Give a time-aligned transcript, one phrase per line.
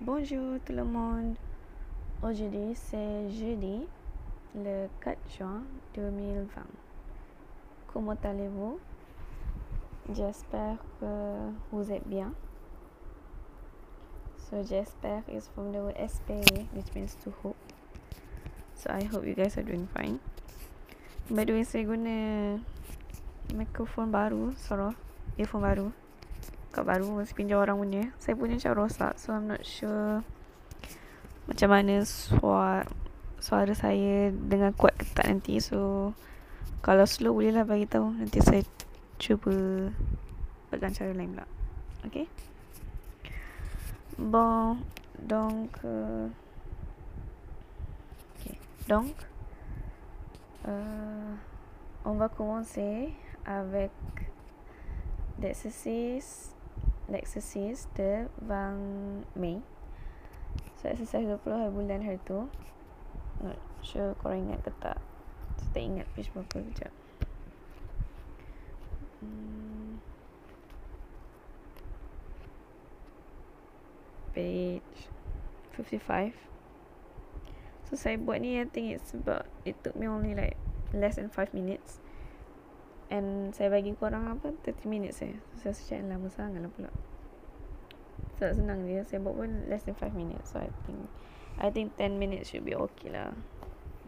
[0.00, 1.34] Bonjour tout le monde.
[2.22, 3.82] Aujourd'hui c'est jeudi,
[4.54, 5.64] le 4 juin
[5.96, 6.62] 2020.
[7.92, 8.78] Comment allez-vous?
[10.14, 12.32] J'espère que vous êtes bien.
[14.36, 17.56] So j'espère is from the word espérer, which means to hope.
[18.76, 20.20] So I hope you guys are doing fine.
[21.28, 22.60] By the way, saya guna
[23.52, 24.94] mikrofon baru, suara
[25.36, 25.92] earphone baru.
[26.74, 28.04] Kau baru mesti pinjam orang punya.
[28.20, 30.24] Saya punya macam rosak, so I'm not sure
[31.48, 32.84] macam mana suara
[33.40, 35.60] suara saya dengan kuat ke tak nanti.
[35.64, 36.12] So
[36.84, 38.12] kalau slow bolehlah bagi tahu.
[38.14, 38.62] Nanti saya
[39.16, 39.88] cuba
[40.68, 41.46] pegang cara lain pula.
[42.04, 42.28] Okay?
[44.18, 44.78] Bon,
[45.18, 46.28] donc euh,
[48.88, 49.12] Donc,
[50.66, 51.34] euh,
[52.06, 53.12] on va commencer
[53.44, 53.90] avec
[55.38, 56.54] l'exercice,
[57.08, 59.60] l'exercice de 20 mai.
[60.78, 62.46] So, exercise 20 bulan hari tu.
[63.42, 64.98] Not sure korang ingat ke tak.
[65.58, 66.94] Saya tak ingat page berapa kejap.
[69.18, 69.98] Hmm.
[74.36, 74.94] Page
[75.74, 76.48] 55.
[77.88, 80.60] So saya buat ni I think it's about It took me only like
[80.92, 82.00] Less than 5 minutes
[83.08, 86.92] And saya bagi korang apa 30 minutes eh So saya cakap lama sangat lah pula.
[88.36, 90.52] So senang dia Saya buat pun less than 5 minutes.
[90.52, 91.00] So I think
[91.58, 93.32] I think 10 minutes should be okay lah.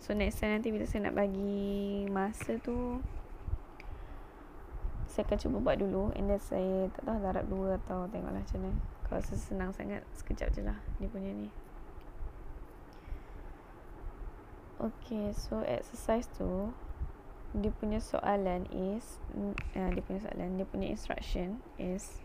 [0.04, 3.00] So next time nanti Bila saya nak bagi Masa tu
[5.08, 6.12] Saya akan cuba buat dulu.
[6.12, 8.78] And then saya Tak tahu darab dua Atau tengoklah macam mana.
[9.08, 11.48] Kalau senang sangat Sekejap je lah Dia punya ni.
[14.80, 16.72] Okay, so exercise tu
[17.50, 19.18] dia punya soalan is
[19.74, 22.22] uh, dia punya soalan dia punya instruction is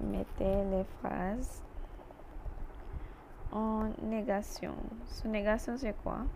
[0.00, 1.60] mettez les phrases
[3.52, 4.74] en négation.
[5.06, 6.26] So négation c'est quoi?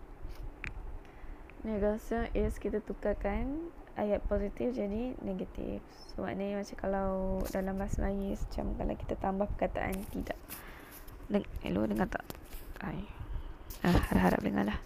[1.65, 5.83] Négation is kita tukarkan ayat positif jadi negatif.
[6.13, 7.09] So maknanya macam kalau
[7.51, 10.39] dalam bahasa Melayu macam kalau kita tambah perkataan tidak.
[11.27, 12.23] Deng hello dengar tak?
[12.79, 13.03] Hai.
[13.83, 14.79] Ah, harap-harap dengar lah.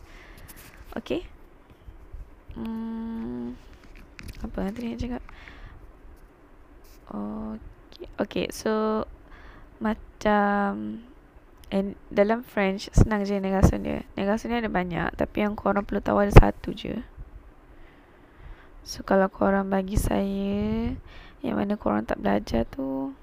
[0.97, 1.42] Okay
[2.57, 3.53] hmm,
[4.45, 5.23] Apa tadi nak cakap?
[7.09, 9.03] Okay Okay so
[9.81, 11.01] Macam
[11.73, 16.01] And dalam French Senang je negasi dia Negasi dia ada banyak Tapi yang korang perlu
[16.03, 17.01] tahu Ada satu je.
[18.83, 20.93] So kalau korang bagi saya
[21.41, 23.17] Yang mana korang tak belajar tu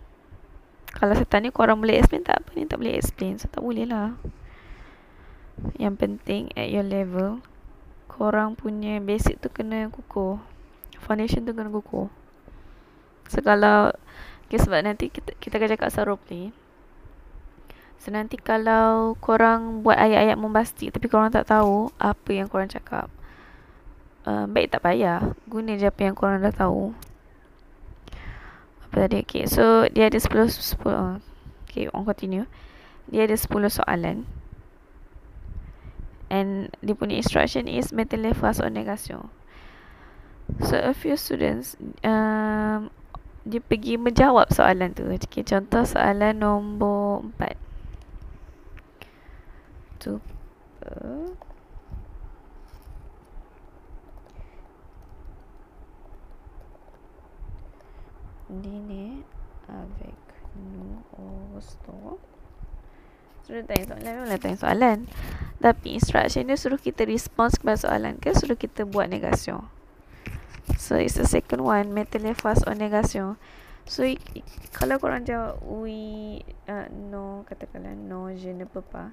[0.91, 2.43] Kalau saya tanya korang boleh explain tak?
[2.43, 3.39] Apa ni Tak boleh explain?
[3.39, 4.19] So tak boleh lah.
[5.79, 7.45] Yang penting At your level
[8.21, 10.37] korang punya basic tu kena kukuh.
[11.01, 12.13] Foundation tu kena kukuh.
[13.33, 13.97] So kalau
[14.51, 16.51] okay, sebab nanti kita, kita akan cakap pasal role play
[18.03, 23.07] so nanti kalau korang buat ayat-ayat membastik tapi korang tak tahu apa yang korang cakap
[24.27, 25.37] uh, baik tak payah.
[25.47, 26.97] Guna je apa yang korang dah tahu.
[28.89, 29.23] Apa tadi?
[29.23, 31.23] Okay so dia ada 10 10 uh,
[31.69, 32.49] okay on continue.
[33.07, 34.27] Dia ada 10 soalan
[36.31, 39.29] and dia punya instruction is mettez face en négation.
[40.65, 42.91] So a few students um,
[43.47, 45.07] dia pergi menjawab soalan tu.
[45.11, 47.59] Okay, contoh soalan nombor empat.
[50.01, 50.17] Tu.
[58.51, 59.23] Dîner
[59.71, 60.19] avec
[60.59, 62.19] nous au restaurant.
[63.51, 64.99] Sudah tanya soalan Memanglah tanya soalan.
[65.59, 69.67] Tapi instruction dia suruh kita respons kepada soalan ke Suruh kita buat negation
[70.79, 73.35] So it's the second one Mettez face on negation
[73.91, 74.07] So
[74.71, 76.39] Kalau korang jawab Oui
[76.71, 79.11] uh, No Katakanlah No Je ne pas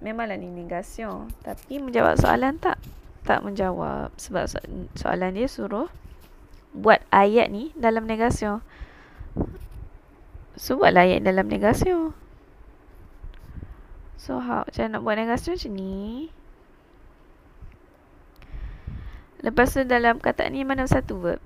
[0.00, 2.80] Memanglah ni negation Tapi menjawab soalan tak?
[3.28, 4.08] Tak menjawab.
[4.16, 4.48] Sebab
[4.96, 5.92] soalan dia suruh
[6.72, 8.64] Buat ayat ni Dalam negation
[10.58, 12.16] So buatlah ayat dalam negation
[14.18, 16.28] So how Macam nak buat negasi macam ni?
[19.38, 21.40] Lepas tu dalam kata ni Mana satu verb?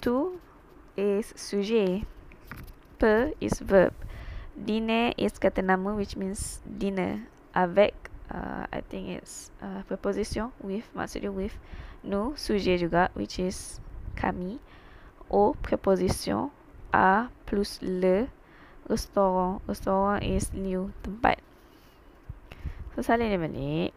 [0.00, 0.40] To
[0.96, 2.08] Is sujet
[2.96, 3.92] Per is verb.
[4.56, 7.28] Dine is kata nama Which means dinner.
[7.52, 7.92] Avec
[8.32, 11.52] uh, I think it's uh, Preposition With Maksudnya with.
[12.00, 13.84] No sujet juga Which is
[14.16, 14.56] Kami.
[15.28, 16.48] O preposition.
[16.96, 18.32] A plus le
[18.86, 21.42] Restaurant Restaurant is new Tempat
[22.94, 23.90] So salin dia balik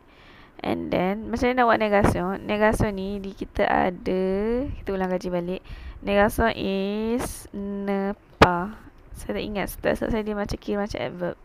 [0.59, 4.24] And then Macam mana nak buat negasion Negasion ni di Kita ada
[4.68, 5.62] Kita ulang kaji balik
[6.03, 8.75] Negasion is Ne pas
[9.15, 11.38] Saya tak ingat Setakat saya dia macam kira macam adverb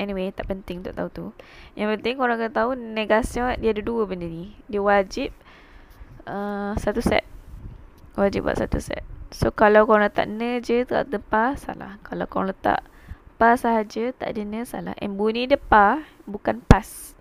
[0.00, 1.26] Anyway, tak penting untuk tahu tu.
[1.76, 4.56] Yang penting korang kena tahu negasi dia ada dua benda ni.
[4.66, 5.30] Dia wajib
[6.24, 7.28] uh, satu set.
[8.16, 9.04] Wajib buat satu set.
[9.32, 11.96] So, kalau korang letak ne je tak ada pa, salah.
[12.04, 12.84] Kalau korang letak
[13.40, 14.92] pa sahaja, tak ada ne, salah.
[15.00, 17.16] And bunyi dia pa, bukan pas.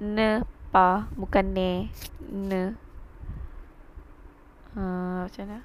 [0.00, 1.92] Ne, pa, bukan ne.
[2.26, 2.72] Ne.
[4.72, 5.60] Uh, macam mana?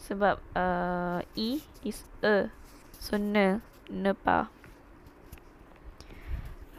[0.00, 2.48] Sebab uh, E is E.
[2.96, 3.60] So, ne.
[3.92, 4.48] Ne pa.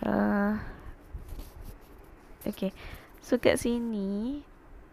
[0.02, 0.58] Uh,
[2.46, 2.70] okay.
[3.24, 4.40] So kat sini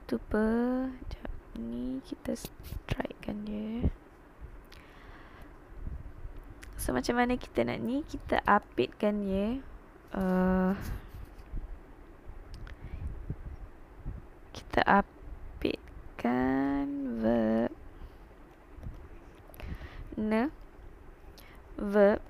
[0.09, 0.45] tu apa?
[0.91, 1.34] Sekejap.
[1.55, 3.87] Ni kita strike kan dia.
[6.75, 8.03] So macam mana kita nak ni?
[8.05, 9.49] Kita updatekan dia.
[10.15, 10.75] Uh,
[14.53, 16.87] kita updatekan
[17.23, 17.73] verb.
[20.19, 20.51] Ne.
[21.79, 22.21] Verb.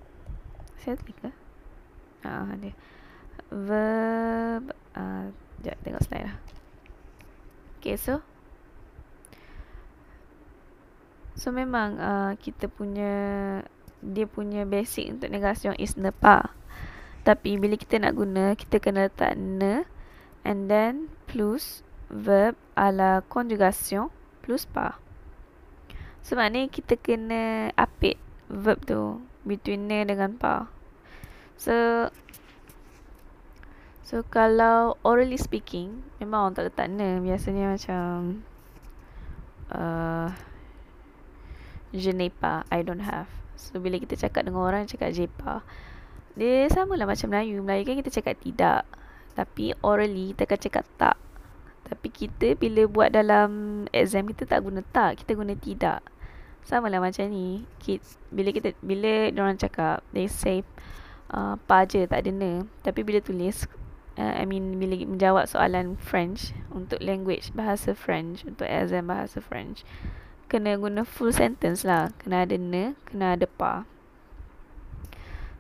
[0.81, 1.31] Saya klik ke?
[2.25, 2.73] Ah, dia.
[3.49, 4.73] Verb.
[4.95, 5.33] Uh,
[5.65, 6.37] sekejap, tengok slide lah.
[7.81, 8.21] Okay, so.
[11.35, 13.13] So, memang uh, kita punya,
[14.01, 16.55] dia punya basic untuk negasi yang is nepa.
[17.27, 19.87] Tapi, bila kita nak guna, kita kena letak ne.
[20.47, 24.15] And then, plus verb ala conjugation
[24.45, 25.03] plus pa.
[26.23, 30.69] So, maknanya kita kena update verb tu between ne dengan pa.
[31.57, 32.09] So
[34.05, 38.45] So kalau orally speaking memang orang tak letak ne biasanya macam
[39.73, 40.29] uh,
[41.95, 43.31] je n'ai pas, I don't have.
[43.55, 45.63] So bila kita cakap dengan orang cakap je pas.
[46.35, 47.63] Dia sama lah macam Melayu.
[47.63, 48.83] Melayu kan kita cakap tidak.
[49.39, 51.17] Tapi orally kita akan cakap tak.
[51.87, 56.03] Tapi kita bila buat dalam exam kita tak guna tak, kita guna tidak.
[56.67, 57.63] Sama lah macam ni.
[58.35, 60.67] Bila kita bila orang cakap they say
[61.35, 63.67] uh, pa je tak ada ne tapi bila tulis
[64.19, 69.83] uh, I mean bila menjawab soalan French untuk language bahasa French untuk exam bahasa French
[70.55, 72.15] kena guna full sentence lah.
[72.23, 73.83] Kena ada ne kena ada pa.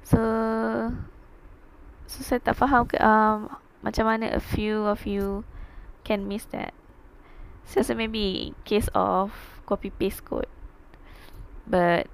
[0.06, 0.22] So
[2.06, 3.50] so saya tak faham ke um,
[3.82, 5.42] macam mana a few of you
[6.06, 6.70] can miss that.
[7.66, 9.34] So, so maybe case of
[9.66, 10.46] copy paste code.
[11.66, 12.06] But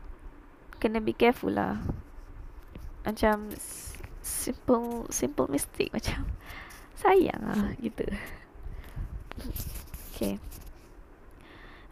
[0.80, 1.84] kena be careful lah.
[3.04, 3.52] Macam
[4.24, 6.24] simple simple mistake macam
[7.04, 8.08] sayang lah gitu.
[10.16, 10.40] Okay.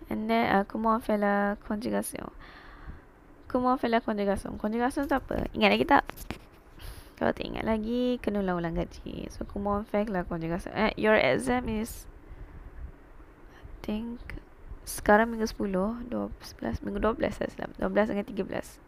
[0.08, 2.32] And then uh, comment faire la conjugation.
[3.48, 4.56] Comment faire la conjugation?
[4.56, 5.48] Conjugation tu apa?
[5.52, 6.04] Ingat lagi tak?
[7.16, 9.26] Kalau tak ingat lagi, kena ulang-ulang gaji.
[9.28, 10.70] So, comment faire la conjugation?
[10.72, 12.06] Eh, your exam is
[13.58, 14.20] I think
[14.84, 17.70] sekarang minggu 10, 12, minggu 12 lah selam.
[17.80, 18.80] 12 dengan 13.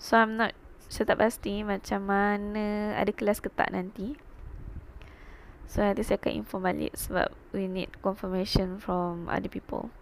[0.00, 0.56] So, I'm not
[0.90, 4.18] saya tak pasti macam mana ada kelas ke tak nanti.
[5.70, 9.94] So nanti saya akan inform balik sebab we need confirmation from other people.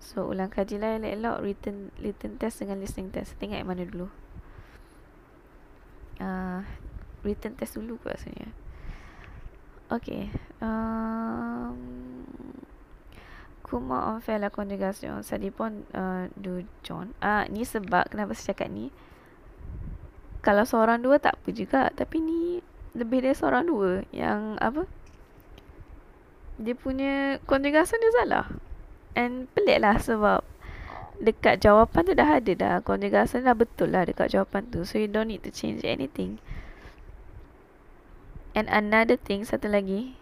[0.00, 3.36] So ulang kaji lah elok-elok written, written test dengan listening test.
[3.36, 4.08] Tengok mana dulu.
[6.20, 6.64] Uh,
[7.22, 8.48] written test dulu kot rasanya.
[9.92, 10.32] Okay.
[10.64, 11.76] Um,
[13.60, 15.22] Kuma on fair la conjugation.
[15.22, 17.14] Sadi pun uh, do John.
[17.22, 18.88] Uh, ni sebab kenapa saya cakap ni
[20.40, 22.64] kalau seorang dua tak apa juga tapi ni
[22.96, 24.88] lebih dari seorang dua yang apa
[26.56, 28.46] dia punya conjugation dia salah
[29.14, 30.44] and pelik lah sebab
[31.20, 32.74] dekat jawapan tu dah ada dah.
[32.80, 34.82] Conjugation dah betul lah dekat jawapan tu.
[34.88, 36.40] So you don't need to change anything.
[38.56, 40.18] And another thing satu lagi.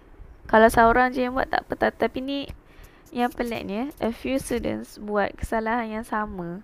[0.49, 2.39] Kalau seorang je yang buat tak apa tapi ni
[3.13, 6.61] yang peliknya a few students buat kesalahan yang sama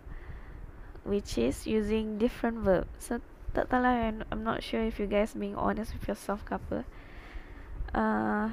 [1.04, 3.21] which is using different verbs so
[3.54, 6.78] tak tahu lah I'm not sure if you guys being honest with yourself ke apa.
[7.95, 8.50] Uh,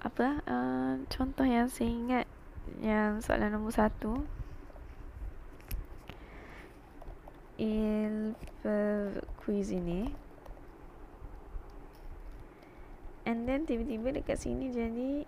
[0.00, 0.40] apa?
[0.48, 2.24] Uh, contoh yang saya ingat
[2.80, 4.24] yang soalan nombor satu.
[7.54, 10.10] Il peut cuisiner
[13.24, 15.24] and then tiba-tiba dekat sini jadi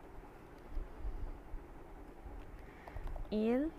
[3.31, 3.71] il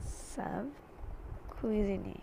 [0.00, 0.72] savent
[1.58, 2.22] cuisiner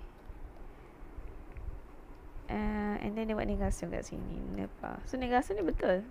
[2.50, 4.40] uh, and then dia buat negasi kat sini.
[4.56, 6.08] Nepal so negasi ni betul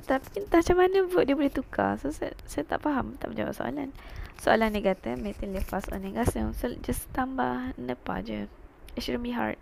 [0.00, 2.00] tapi entah macam mana pun dia boleh tukar?
[2.00, 3.92] So saya, saya tak faham tak menjawab soalan.
[4.40, 8.48] Soalan dia kata metal lepas on negasi so just tambah Nepal je.
[8.96, 9.60] It shouldn't be hard.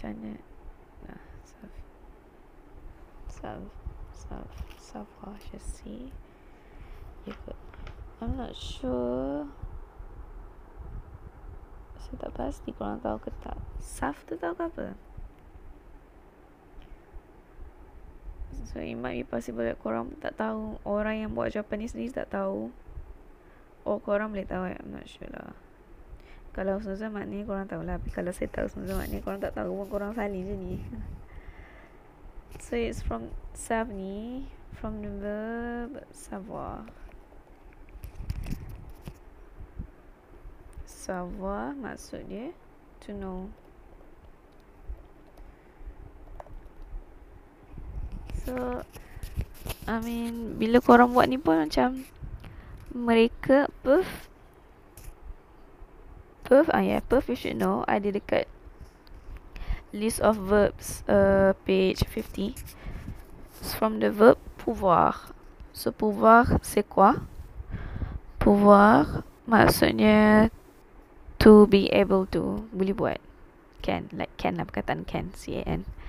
[0.00, 0.32] Macam mana?
[1.04, 1.74] Nah, self
[3.28, 3.72] self
[4.16, 6.08] self self cautiously
[7.28, 7.60] you could
[8.20, 9.48] I'm not sure.
[12.00, 13.56] Saya tak pasti korang tahu ke tak.
[13.80, 15.09] Saf tu tahu ke apa
[18.70, 20.78] So it might be possible that korang tak tahu.
[20.86, 22.70] Orang yang buat jawapan ni tak tahu.
[23.82, 25.56] Oh korang boleh tahu I'm not sure lah.
[26.54, 27.98] Kalau Susan maknanya korang tahu lah.
[27.98, 30.74] Tapi kalau saya tahu Susan maknanya korang tak tahu pun Korang salin je ni.
[32.60, 36.84] So it's from Sav ni From the verb Savoir
[40.84, 42.52] Savoir maksud dia
[43.06, 43.48] To know
[48.50, 48.82] So
[49.86, 52.02] I mean Bila korang buat ni pun macam
[52.90, 54.26] Mereka Perth
[56.42, 58.50] Perth Ah yeah Perth you should know Ada dekat
[59.94, 62.58] List of verbs uh, Page 50
[63.62, 65.30] It's from the verb Pouvoir.
[65.70, 67.22] So pouvoir C'est quoi?
[68.42, 70.50] Pouvoir Maksudnya
[71.38, 73.20] To be able to Boleh buat.
[73.78, 75.99] Can Like can lah Perkataan can C-A-N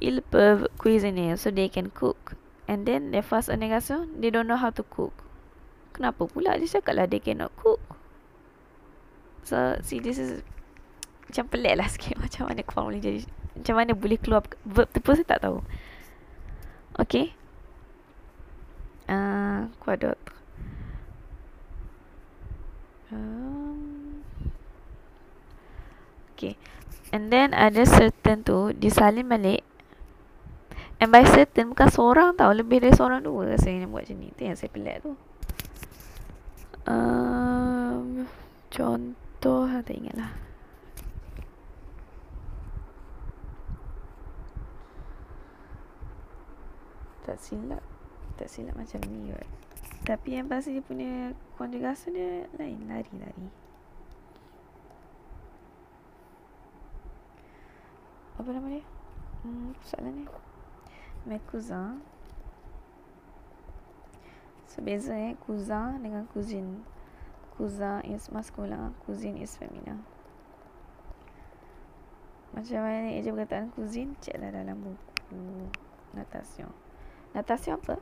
[0.00, 2.36] ils peuvent cuisiner so they can cook.
[2.68, 5.12] And then their first négation they don't know how to cook.
[5.92, 7.82] Kenapa pula dia cakap lah they cannot cook?
[9.44, 10.40] So see this is
[11.28, 13.20] macam pelik lah sikit macam mana kau boleh jadi
[13.52, 15.60] macam mana boleh keluar verb tu pun saya tak tahu.
[16.96, 17.36] Okay.
[19.10, 19.98] Uh, quoi
[23.12, 24.24] um,
[26.32, 26.56] okay.
[27.12, 29.60] And then ada certain tu disalin balik
[31.02, 34.30] And by certain bukan seorang tau Lebih dari seorang dua rasanya buat macam ni.
[34.30, 35.18] Itu yang saya pelik tu.
[36.86, 38.30] Um,
[38.70, 40.30] Contoh ha, Tak ingat lah.
[47.26, 47.82] Tak silap
[48.38, 49.48] Tak silap macam ni kot.
[50.06, 53.50] Tapi yang pasti dia punya Konjugasi dia lain Lari-lari
[58.38, 58.86] Apa nama dia?
[59.42, 60.51] Hmm, soalan ni
[61.26, 62.00] mes cousins.
[64.72, 66.80] Sebeza eh cousin dengan cousin.
[67.52, 70.00] Cousin is masculine, cousin is feminine.
[72.56, 74.16] Macam mana eja perkataan cousin?
[74.24, 75.68] Ceklah dalam buku
[76.16, 76.72] natation.
[77.36, 77.96] Natation apa?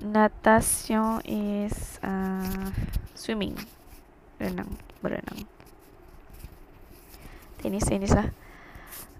[0.00, 2.72] Natation is uh,
[3.12, 3.56] swimming.
[4.40, 4.72] Renang,
[5.04, 5.44] berenang.
[7.60, 8.28] Tenis, tenis lah.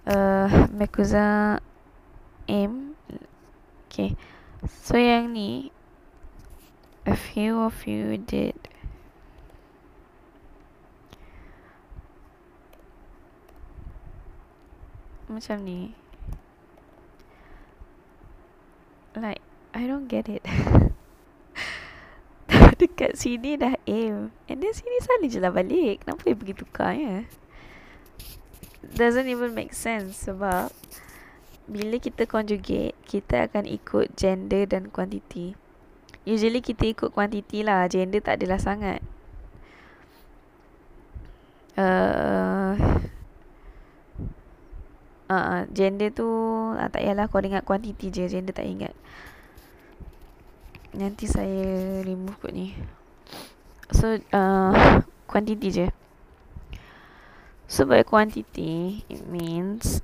[0.08, 0.48] Uh,
[0.88, 1.60] cousins
[2.48, 2.96] M.
[3.86, 4.18] Okay
[4.66, 5.70] So yang ni
[7.08, 8.52] A few of you did.
[15.24, 15.96] Macam ni.
[19.16, 19.40] Like
[19.72, 20.44] I don't get it.
[22.76, 24.28] Dekat sini dah aim.
[24.44, 26.04] And then sini salin je lah balik.
[26.04, 27.24] Kenapa dia pergi tukar ya?
[28.84, 30.68] Doesn't even make sense Sebab
[31.68, 35.52] bila kita conjugate, kita akan ikut gender dan quantity.
[36.24, 39.04] Usually kita ikut quantity lah, gender tak adalah sangat.
[41.78, 42.74] Uh,
[45.30, 46.26] uh, gender tu
[46.74, 48.96] uh, tak payahlah kau ingat quantity je, gender tak ingat.
[50.96, 52.72] Nanti saya remove kot ni.
[53.92, 55.86] So, uh, quantity je.
[57.68, 60.00] So, by quantity, it means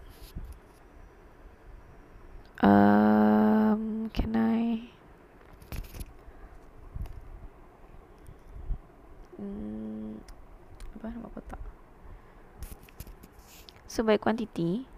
[2.65, 4.89] Um, can I?
[9.37, 10.17] Hmm,
[10.97, 11.61] apa nama kotak?
[13.85, 14.89] So by quantity,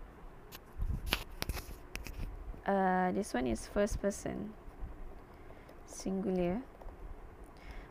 [2.71, 4.55] uh, this one is first person,
[5.91, 6.63] singular.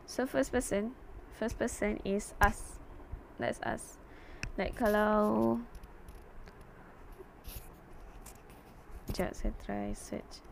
[0.08, 0.96] So first person,
[1.36, 2.80] first person is us.
[3.36, 4.00] That's us.
[4.56, 5.60] Like kalau
[9.16, 10.44] Sekejap saya try search.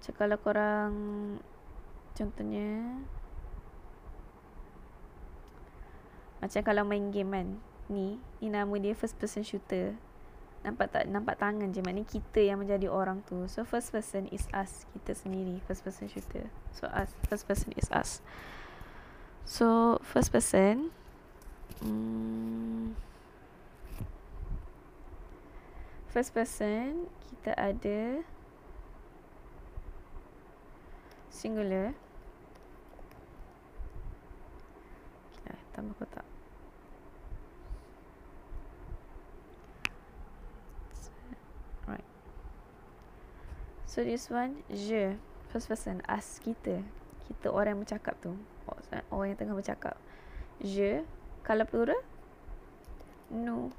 [0.00, 0.94] Macam kalau korang
[2.16, 3.04] Contohnya
[6.40, 7.48] Macam kalau main game kan
[7.92, 9.92] Ni Ni nama dia first person shooter.
[10.64, 13.44] Nampak tak Nampak tangan je Maknanya kita yang menjadi orang tu.
[13.44, 16.48] So first person is us Kita sendiri First person shooter.
[16.72, 18.24] So us First person is us.
[19.44, 20.96] So first person
[21.84, 22.96] Hmm
[26.14, 28.22] first person kita ada
[31.26, 31.90] singular
[35.42, 36.22] okay, tambah kotak
[41.90, 42.06] right
[43.90, 45.18] so this one je
[45.54, 46.02] First person.
[46.10, 46.82] Us kita.
[47.30, 48.34] Kita orang yang bercakap tu.
[49.06, 49.94] Orang yang tengah bercakap.
[50.58, 51.06] Je.
[51.46, 52.02] Kalau plural?
[53.30, 53.70] No.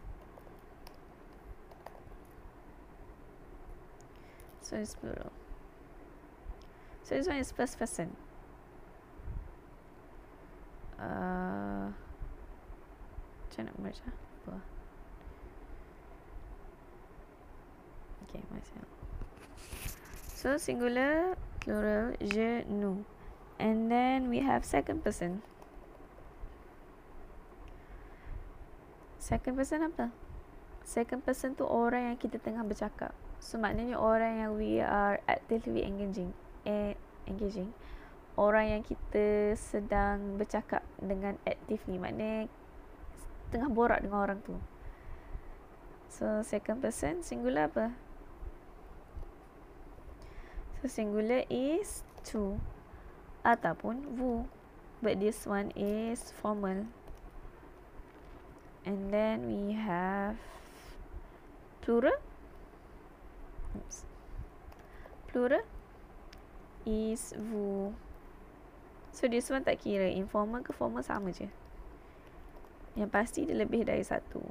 [4.66, 5.30] So it's plural.
[7.04, 8.18] So this one is first person.
[10.98, 11.94] Uh,
[13.46, 14.02] macam nak merge.
[14.02, 14.58] Apa?
[18.26, 18.90] Okay, myself.
[20.34, 23.06] So singular, plural, je, nous.
[23.62, 25.46] And then we have second person.
[29.22, 30.10] Second person apa?
[30.82, 33.14] Second person tu orang yang kita tengah bercakap.
[33.46, 36.34] So maknanya orang yang we are actively engaging.
[36.66, 36.98] Eh,
[37.30, 37.78] engaging.
[38.34, 42.02] Orang yang kita sedang bercakap dengan actively.
[42.02, 42.50] Maknanya
[43.54, 44.58] tengah borak dengan orang tu.
[46.10, 47.94] So second person singular apa?
[50.82, 52.02] So singular is
[52.34, 52.58] to
[53.46, 54.50] ataupun vous.
[55.06, 56.90] But this one is formal.
[58.90, 60.42] And then we have
[61.86, 62.18] plural.
[63.76, 63.98] Oops.
[65.28, 65.68] Plural
[66.88, 67.92] is vous.
[69.12, 71.52] So this one tak kira informal ke formal sama je.
[72.96, 74.44] Yang pasti dia lebih dari satu.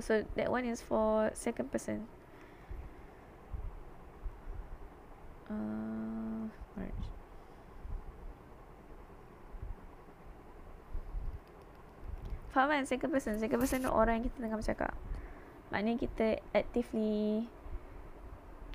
[0.00, 2.08] So that one is for second person.
[5.52, 7.04] Uh, merge.
[12.56, 13.36] Faham kan second person?
[13.36, 14.96] Second person tu orang yang kita tengah bercakap.
[15.72, 17.48] Maknanya kita actively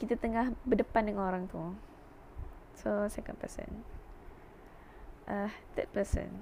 [0.02, 1.62] kita tengah berdepan dengan orang tu.
[2.78, 3.86] So second person.
[5.30, 6.42] Uh, third person.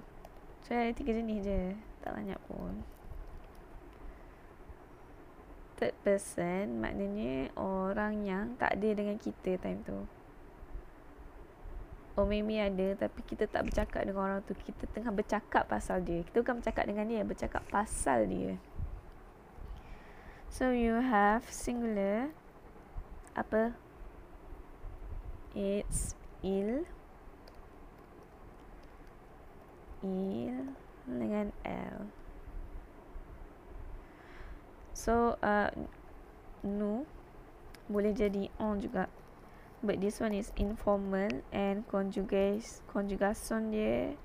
[0.63, 1.75] So ada tiga jenis je.
[2.03, 2.87] Tak banyak pun.
[5.75, 9.99] Third person maknanya orang yang tak ada dengan kita time tu.
[12.15, 14.55] Oh maybe ada tapi kita tak bercakap dengan orang tu.
[14.55, 16.23] Kita tengah bercakap pasal dia.
[16.23, 18.55] Kita bukan bercakap dengan dia, bercakap pasal dia.
[20.55, 22.31] So you have singular
[23.35, 23.75] apa?
[25.51, 26.87] It's il
[29.99, 30.71] il
[31.03, 32.07] dengan l.
[34.95, 35.75] So uh,
[36.63, 37.03] nu
[37.91, 39.11] boleh jadi on juga
[39.83, 44.15] but this one is informal and conjugate conjugation dia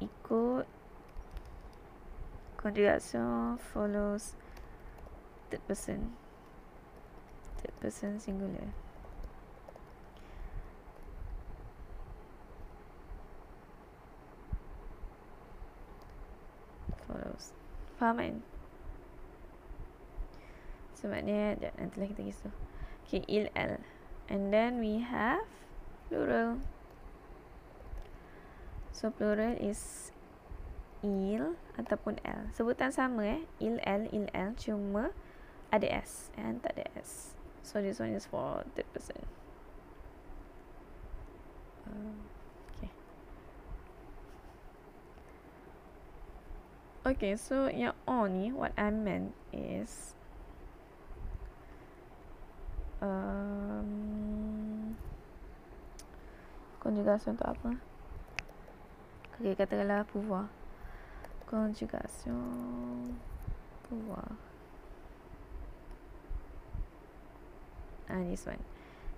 [0.00, 0.64] ikut
[2.56, 4.40] conjugation follows
[5.52, 6.16] third person
[7.60, 8.72] third person singular
[17.04, 17.52] follows
[18.00, 18.36] faham kan
[20.96, 22.54] so maknanya nanti lah kita kisah
[23.04, 23.76] okay il l
[24.32, 25.44] And then we have
[26.08, 26.56] plural.
[28.96, 30.08] So plural is
[31.04, 32.48] il ataupun l.
[32.56, 33.44] Sebutan sama eh.
[33.60, 34.56] Il, l, il, l.
[34.56, 35.12] Cuma
[35.72, 37.32] ada s and tak ada s.
[37.64, 39.24] So this one is for third person.
[41.88, 42.20] Um,
[42.76, 42.92] okay.
[47.08, 50.12] Okay, so yang on ni, what I meant is
[53.00, 54.92] um,
[56.84, 57.80] conjugation tu apa?
[59.40, 60.52] Okay, katakanlah pouvoir.
[61.48, 63.16] Conjugation
[63.88, 64.51] pouvoir.
[68.12, 68.60] Ah, this one.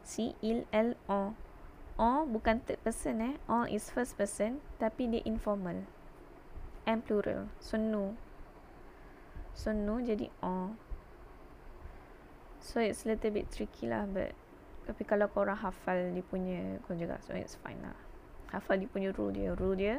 [0.06, 1.34] Si, il, elle, on.
[1.98, 3.34] On bukan third person eh.
[3.50, 5.82] On is first person tapi dia informal.
[6.86, 7.50] And plural.
[7.58, 8.14] So, no.
[9.54, 10.78] So, no jadi on.
[12.64, 14.32] So it's a little bit tricky lah but
[14.88, 17.92] tapi kalau korang hafal dia punya conjugation it's fine lah.
[18.48, 19.52] Hafal dia punya rule dia.
[19.52, 19.96] Rule dia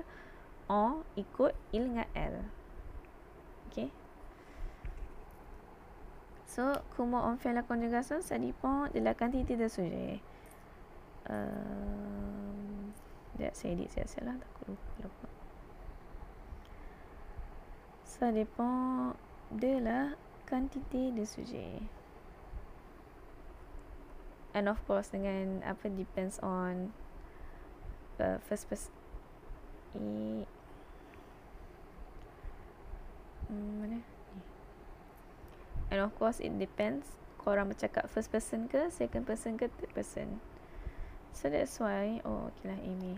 [0.65, 2.49] O ikut il dengan L.
[3.69, 3.93] Okay.
[6.45, 6.61] So,
[6.95, 10.19] comment on fait la conjugation Ça dépend de la quantité de sujet.
[11.29, 12.93] Um,
[13.37, 14.37] dia saya edit saya lah.
[14.37, 15.27] Takut lupa, lupa.
[18.05, 19.13] Ça dépend
[19.51, 21.81] de la quantité de sujet
[24.55, 26.95] and of course dengan apa depends on
[28.23, 28.95] uh, first person
[29.99, 30.47] i
[33.51, 33.99] hmm, mana
[35.95, 40.43] and of course it depends korang bercakap first person ke second person ke third person
[41.31, 43.15] so that's why oh okay lah Amy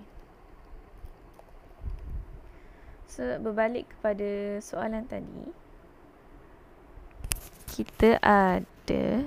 [3.09, 5.49] so berbalik kepada soalan tadi
[7.65, 9.25] kita ada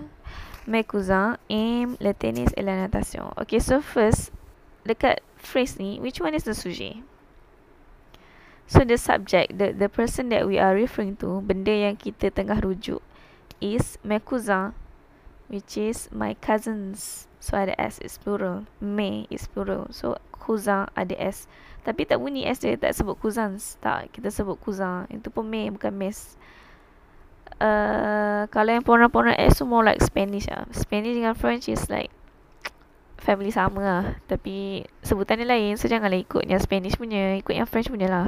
[0.70, 3.32] Mes cousins aiment le tennis et la natation.
[3.40, 4.30] Okay, so first,
[4.86, 7.00] dekat phrase ni, which one is the sujet?
[8.70, 12.62] So the subject, the the person that we are referring to, benda yang kita tengah
[12.62, 13.02] rujuk
[13.60, 14.74] is mes cousins,
[15.48, 17.28] which is my cousins.
[17.40, 18.68] So ada S is plural.
[18.80, 19.88] Me is plural.
[19.92, 21.48] So cousin ada S.
[21.80, 23.80] Tapi tak bunyi S dia, tak sebut cousins.
[23.80, 25.08] Tak, kita sebut cousin.
[25.08, 26.36] Itu pun me, bukan mes.
[27.60, 30.68] Uh, kalau yang pronoun-pronoun S tu more like Spanish lah.
[30.72, 32.12] Spanish dengan French is like
[33.20, 34.04] family sama lah.
[34.28, 35.80] Tapi sebutan dia lain.
[35.80, 37.36] So janganlah ikut yang Spanish punya.
[37.40, 38.26] Ikut yang French punya lah.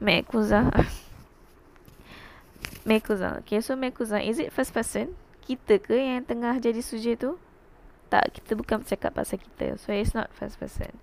[0.00, 0.68] Mekuza.
[2.84, 3.44] Mekuza.
[3.44, 4.20] Okay, so Mekuza.
[4.24, 5.12] Is it first person?
[5.44, 7.36] Kita ke yang tengah jadi subjek tu?
[8.08, 9.78] Tak, kita bukan bercakap pasal kita.
[9.78, 10.98] So, it's not first person.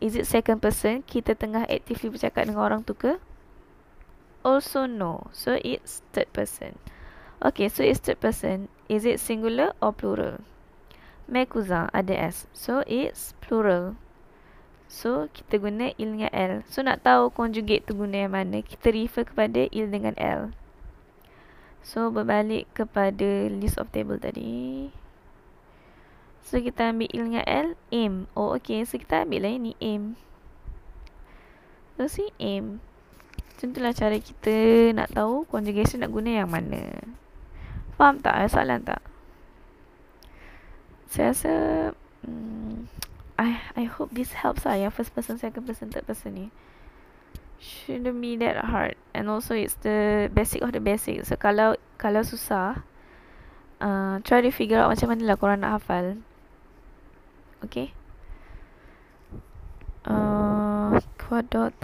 [0.00, 1.00] Is it second person?
[1.04, 3.16] Kita tengah actively bercakap dengan orang tu ke?
[4.40, 5.28] Also no.
[5.32, 6.80] So, it's third person.
[7.40, 8.68] Okay, so it's third person.
[8.88, 10.44] Is it singular or plural?
[11.28, 12.48] Mekuza ada S.
[12.52, 13.96] So, it's plural.
[14.90, 16.66] So, kita guna il dengan L.
[16.66, 20.50] So, nak tahu conjugate tu guna yang mana, kita refer kepada il dengan L.
[21.80, 24.92] So, berbalik kepada list of table tadi.
[26.44, 28.26] So, kita ambil il dengan L, aim.
[28.34, 28.82] Oh, okay.
[28.84, 30.18] So, kita ambil lah ini, aim.
[31.96, 32.80] So, si aim.
[33.60, 36.96] Itulah cara kita nak tahu conjugation nak guna yang mana.
[38.00, 38.48] Faham tak?
[38.48, 39.04] Soalan tak?
[41.12, 41.52] Saya rasa...
[42.24, 42.88] Hmm,
[43.40, 46.46] I I hope this helps lah yang first person, second person, third person ni.
[47.60, 48.96] Shouldn't be that hard.
[49.12, 51.28] And also it's the basic of the basic.
[51.28, 52.80] So kalau kalau susah,
[53.84, 56.24] uh, try to figure out macam mana lah korang nak hafal.
[57.60, 57.92] Okay.
[60.08, 61.76] Uh, quadot.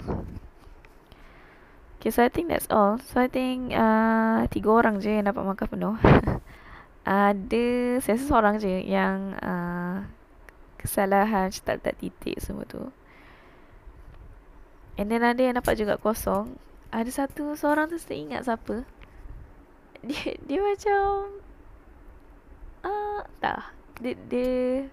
[2.00, 2.96] Okay, so I think that's all.
[3.12, 5.96] So I think uh, tiga orang je yang dapat makan penuh.
[7.04, 10.08] Ada, saya seorang je yang uh,
[10.80, 12.88] kesalahan tak tak titik semua tu.
[14.96, 16.56] And then ada yang dapat juga kosong.
[16.88, 18.84] Ada satu seorang tu saya ingat siapa.
[20.06, 21.40] Dia dia macam
[22.86, 23.74] ah uh, tak.
[23.98, 24.86] Dia, dia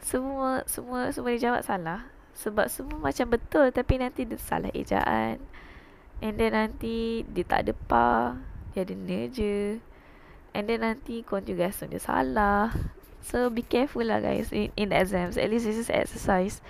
[0.00, 2.08] semua semua semua dia jawab salah.
[2.34, 5.38] Sebab semua macam betul tapi nanti dia salah ejaan.
[6.24, 8.38] And then nanti dia tak ada pa.
[8.72, 9.78] Dia ada ne je.
[10.56, 12.72] And then nanti conjugation dia salah.
[13.24, 15.36] So be careful lah guys in, in exams.
[15.36, 16.64] At least this is exercise.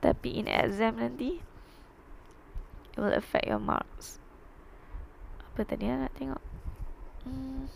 [0.00, 1.44] Tapi in exam nanti
[2.96, 4.16] it will affect your marks.
[5.52, 6.40] Apa tadi nak tengok?
[7.28, 7.68] Hmm.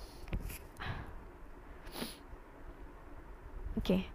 [3.80, 4.09] Okay.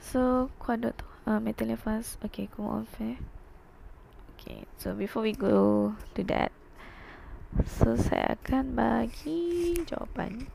[0.00, 1.06] So, kuadrat tu.
[1.28, 2.20] Uh, metal fast.
[2.24, 3.16] Okay, come on fair.
[4.36, 6.52] Okay, so before we go to that.
[7.64, 10.48] So, saya akan bagi jawapan.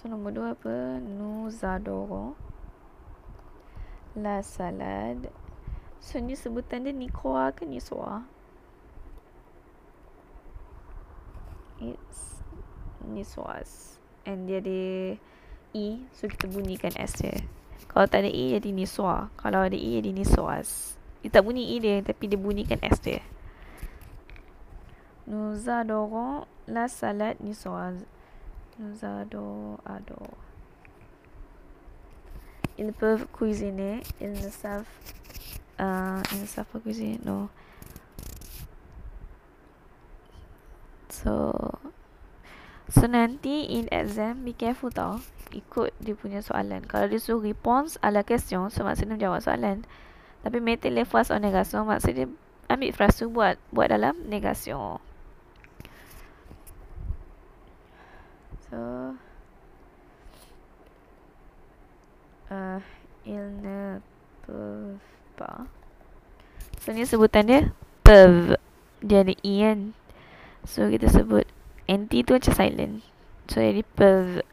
[0.00, 0.96] So nombor dua apa?
[0.96, 2.32] Nuzadoro.
[4.16, 5.28] La salad.
[6.00, 8.24] So ni sebutan dia Nikoa ke Niswa?
[11.84, 12.40] It's
[13.04, 14.00] Niswas.
[14.24, 14.80] And dia ada
[15.76, 15.86] E.
[16.16, 17.36] So kita bunyikan S dia.
[17.84, 19.28] Kalau tak ada E jadi Niswa.
[19.36, 20.96] Kalau ada E jadi Niswas.
[21.20, 23.20] Dia tak bunyi E dia tapi dia bunyikan S dia.
[25.28, 28.08] Nous adorons la salade niçoise.
[28.80, 30.40] Nous adorons, adorons.
[32.78, 34.88] Ils peuvent cuisiner, ils ne savent,
[35.78, 37.50] uh, ils ne savent pas cuisiner, non.
[41.10, 41.52] So,
[42.88, 45.20] so nanti in exam, be careful tau.
[45.52, 46.80] Ikut dia punya soalan.
[46.88, 49.84] Kalau dia suruh response ala question, so maksudnya jawab soalan.
[50.40, 52.32] Tapi meter lepas on negation, maksudnya
[52.72, 55.04] ambil frasa buat buat dalam negation.
[58.70, 58.78] So
[62.54, 62.78] uh,
[63.26, 63.98] Il ne
[64.46, 65.02] peuvent
[65.34, 65.66] pas
[66.78, 67.74] So ni sebutan dia
[68.06, 68.54] Pev
[69.02, 69.90] Dia ada E kan?
[70.62, 71.50] So kita sebut
[71.90, 73.02] NT tu macam silent.
[73.50, 74.46] So jadi pev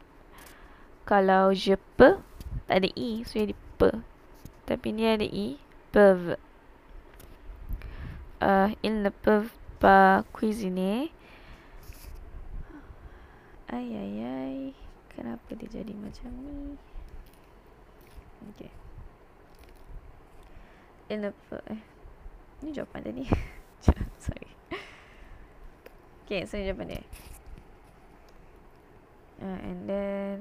[1.06, 2.18] Kalau je pe
[2.66, 3.22] Tak ada E.
[3.22, 4.02] So jadi pe
[4.66, 5.62] Tapi ni ada E
[5.94, 6.42] Pev
[8.42, 11.14] uh, Il ne peuvent pas cuisiner
[13.68, 14.58] Ay, ay, ay.
[15.12, 16.80] Kenapa dia jadi macam ni?
[18.56, 18.72] Okay.
[21.12, 21.60] Kenapa?
[21.68, 21.82] Eh.
[22.64, 23.26] Ni jawapan dia ni.
[24.24, 24.52] Sorry.
[26.24, 27.04] Okay, so jawapan dia.
[29.44, 30.38] Uh, and then...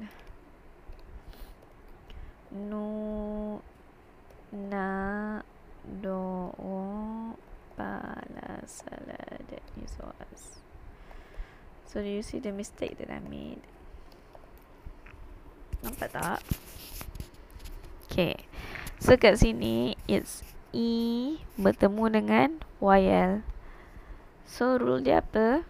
[2.54, 3.58] No...
[4.54, 5.42] Na
[5.86, 6.54] do
[7.76, 10.65] pala salad is was.
[11.86, 13.62] So do you see the mistake that I made?
[15.86, 16.42] Nampak tak?
[18.10, 18.34] Okay.
[18.98, 20.42] So kat sini it's
[20.74, 22.48] E bertemu dengan
[22.82, 23.46] YL.
[24.44, 25.62] So rule dia apa?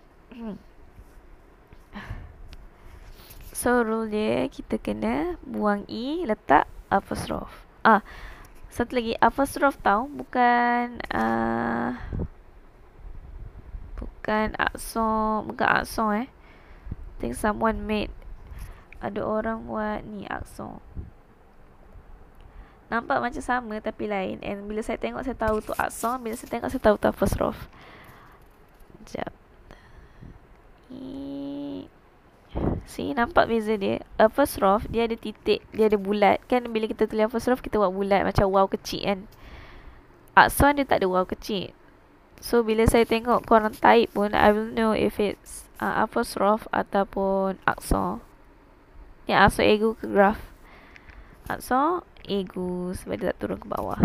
[3.52, 7.52] So rule dia kita kena buang E letak apostrophe.
[7.84, 8.00] Ah.
[8.76, 11.96] Satu lagi apostrophe tau bukan uh,
[13.96, 16.28] bukan akson bukan akson eh.
[16.28, 18.12] I think someone made
[19.00, 20.80] ada orang buat ni akson.
[22.86, 24.38] Nampak macam sama tapi lain.
[24.46, 26.22] And bila saya tengok saya tahu tu akson.
[26.22, 27.66] Bila saya tengok saya tahu tu apostrophe
[29.06, 29.30] jap
[32.86, 34.00] See nampak beza dia.
[34.16, 36.40] Apostrophe dia ada titik Dia ada bulat.
[36.46, 39.20] Kan bila kita tulis apostrophe Kita buat bulat Macam wow kecil kan.
[40.38, 41.74] Akson dia tak ada wow kecil
[42.40, 47.56] So bila saya tengok korang type pun I will know if it's uh, apostrophe Ataupun
[47.64, 48.20] akson
[49.24, 50.40] Ya akson ego ke graph
[51.48, 53.98] Akson ego sebab dia tak turun ke bawah.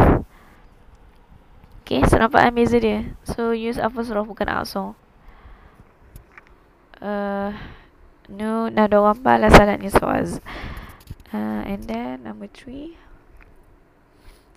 [1.81, 3.17] Okay, so nampak beza dia.
[3.25, 4.93] So use apostrophe bukan akson.
[7.01, 7.51] Uh,
[8.29, 10.37] no, nada orang pala salah ni soaz.
[11.33, 12.95] Uh, and then number three.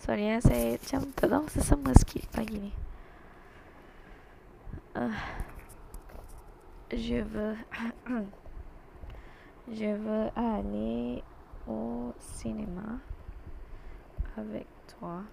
[0.05, 2.84] Sorry ya, saya macam tahu sesama sikit pagi ni.
[4.95, 5.11] Uh,
[6.93, 7.57] je veux
[9.69, 11.23] je veux aller
[11.67, 13.01] au cinéma
[14.37, 15.27] avec toi.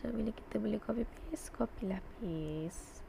[0.00, 3.04] So bila kita boleh copy paste, copy lah paste.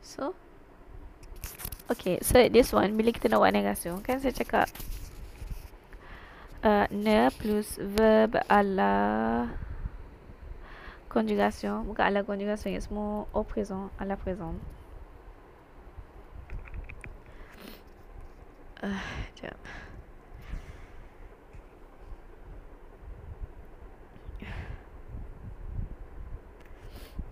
[0.00, 0.32] So
[1.86, 4.66] Okay, so this one Bila kita nak buat negasi Kan saya cakap
[6.64, 9.48] uh, Ne plus verb ala
[11.10, 11.82] Conjugation.
[11.84, 14.54] Bukan ala conjugation Semua au présent À la présent
[18.82, 19.00] uh,
[19.34, 19.56] Sekejap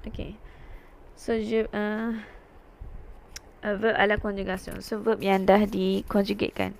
[0.08, 0.34] Okay
[1.14, 2.16] So je uh,
[3.62, 4.80] uh, Verb ala conjugation.
[4.80, 6.72] So verb yang dah di conjugate kan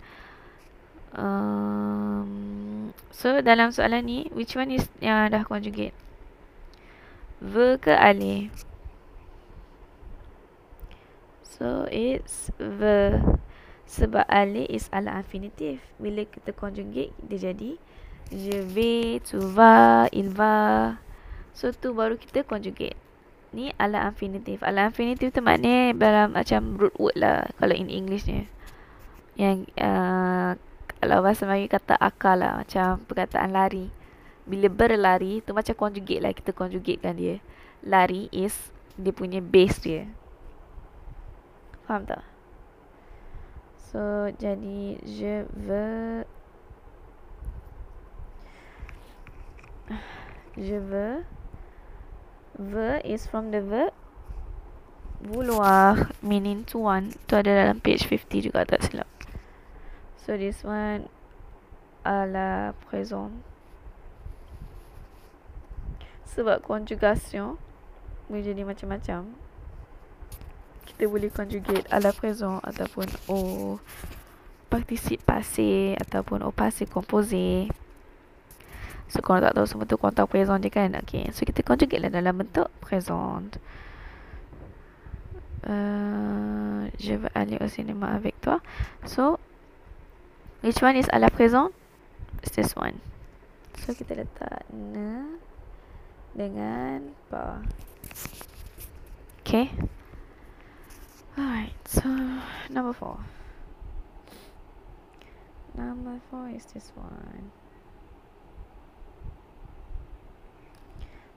[1.17, 5.97] um, So dalam soalan ni Which one is yang dah conjugate
[7.41, 8.53] Ver ke ale
[11.43, 13.39] So it's ver
[13.89, 15.81] sebab ale is ala infinitif.
[15.97, 17.81] Bila kita conjugate, dia jadi
[18.29, 21.01] je vais, tu vas, il va.
[21.57, 23.01] So, tu baru kita conjugate.
[23.57, 24.61] Ni ala infinitif.
[24.61, 27.49] Ala infinitif tu maknanya dalam macam root word lah.
[27.57, 28.45] Kalau in English ni.
[29.41, 30.61] Yang uh,
[30.99, 32.63] kalau bahasa Melayu kata akal lah.
[32.63, 33.91] Macam perkataan lari.
[34.49, 36.33] Bila berlari, tu macam conjugate lah.
[36.35, 37.39] Kita conjugate kan dia.
[37.87, 40.11] Lari is dia punya base dia.
[41.87, 42.27] Faham tak?
[43.89, 46.29] So jadi je veux
[50.59, 51.25] je veux
[52.59, 53.95] veux is from the verb
[55.23, 59.09] vouloir meaning to want tu ada dalam page 50 juga tak silap
[60.29, 61.09] so this one
[62.05, 63.33] à la présent
[66.29, 67.57] sebab conjugation
[68.29, 69.25] boleh jadi macam-macam
[70.85, 73.81] kita boleh conjugate à la présent ataupun au
[74.69, 77.73] participe passé ataupun au passé composé.
[79.09, 82.05] So kalau tak tahu semua tu korang tahu present je kan Okay So kita conjugate
[82.05, 83.57] lah dalam bentuk present
[85.65, 88.61] uh, Je veux aller au cinéma avec toi.
[89.09, 89.41] So
[90.61, 91.71] Which one is à la présent?
[92.43, 92.99] It's this one
[93.79, 95.39] So kita letak ne
[96.35, 97.63] Dengan pa
[99.47, 99.71] Okay
[101.39, 102.11] Alright, so
[102.67, 103.23] number four.
[105.79, 107.55] Number four is this one.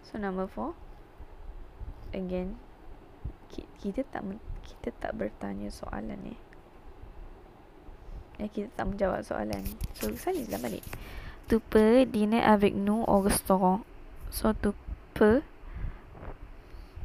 [0.01, 0.73] So number four,
[2.17, 2.57] again,
[3.53, 4.25] kita tak
[4.65, 6.33] kita tak bertanya soalan ni.
[6.33, 6.50] Eh,
[8.49, 9.61] kita tak menjawab soalan.
[9.99, 10.81] So, saya lah balik.
[11.45, 13.83] Tu peux dîner avec nous au restaurant.
[14.31, 14.71] So, tu
[15.13, 15.43] peux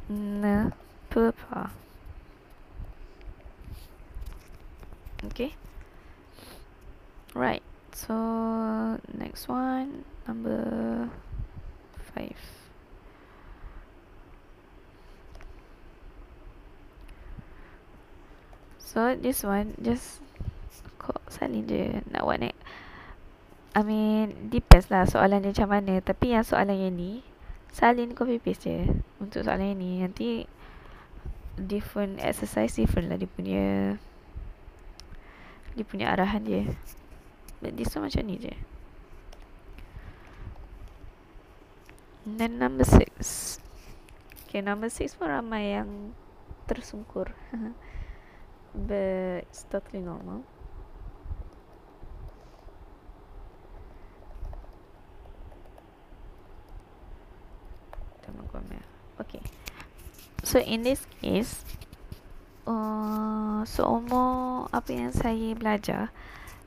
[0.09, 0.71] ne
[1.09, 1.69] peux pas.
[5.25, 5.53] okay
[7.33, 8.13] right so
[9.13, 11.09] next one number
[12.13, 12.37] five
[18.77, 20.21] so this one just
[21.27, 22.03] salin je.
[22.11, 22.51] Nak buat ni.
[23.77, 26.01] I mean, depends lah soalan dia macam mana.
[26.01, 27.21] Tapi yang soalan yang ni,
[27.69, 28.89] salin copy paste je.
[29.21, 30.49] Untuk soalan yang ni, nanti
[31.57, 33.65] different exercise different lah dia punya
[35.77, 36.63] dia punya arahan dia.
[37.61, 38.55] But this one macam ni je.
[42.27, 43.55] then number six.
[44.49, 46.17] Okay, number six pun ramai yang
[46.65, 47.31] tersungkur.
[48.89, 50.43] But it's totally normal.
[59.17, 59.41] Okay.
[60.47, 61.59] So in this case,
[62.63, 66.15] uh, seumur apa yang saya belajar,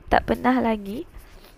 [0.05, 1.09] tak pernah lagi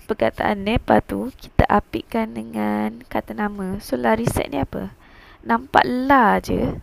[0.08, 3.76] perkataan Nepa tu kita apikkan dengan kata nama.
[3.84, 4.96] So lah reset ni apa?
[5.44, 6.80] Nampak la je.